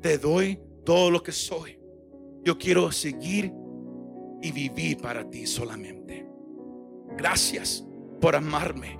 Te 0.00 0.18
doy 0.18 0.60
todo 0.84 1.10
lo 1.10 1.22
que 1.22 1.32
soy. 1.32 1.78
Yo 2.42 2.56
quiero 2.56 2.90
seguir 2.90 3.52
y 4.42 4.52
vivir 4.52 4.98
para 4.98 5.28
ti 5.28 5.46
solamente. 5.46 6.26
Gracias 7.16 7.84
por 8.20 8.36
amarme, 8.36 8.98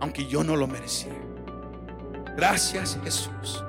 aunque 0.00 0.26
yo 0.26 0.44
no 0.44 0.56
lo 0.56 0.66
merecía. 0.66 1.14
Gracias 2.36 2.98
Jesús. 3.02 3.64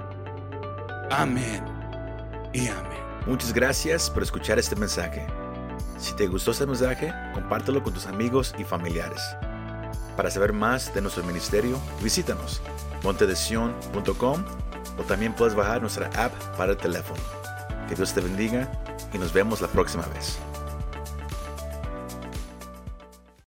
Amén 1.09 1.63
y 2.53 2.67
amén. 2.67 2.97
Muchas 3.25 3.53
gracias 3.53 4.09
por 4.09 4.23
escuchar 4.23 4.59
este 4.59 4.75
mensaje. 4.75 5.25
Si 5.97 6.13
te 6.15 6.27
gustó 6.27 6.51
este 6.51 6.65
mensaje, 6.65 7.13
compártelo 7.33 7.81
con 7.81 7.93
tus 7.93 8.05
amigos 8.05 8.53
y 8.57 8.63
familiares. 8.63 9.21
Para 10.15 10.31
saber 10.31 10.53
más 10.53 10.93
de 10.93 11.01
nuestro 11.01 11.23
ministerio, 11.23 11.79
visítanos 12.01 12.61
montedesion.com 13.03 14.43
o 14.97 15.03
también 15.03 15.33
puedes 15.33 15.55
bajar 15.55 15.81
nuestra 15.81 16.07
app 16.15 16.33
para 16.57 16.71
el 16.71 16.77
teléfono. 16.77 17.21
Que 17.87 17.95
Dios 17.95 18.13
te 18.13 18.21
bendiga 18.21 18.69
y 19.13 19.17
nos 19.17 19.31
vemos 19.31 19.61
la 19.61 19.67
próxima 19.67 20.05
vez. 20.07 20.39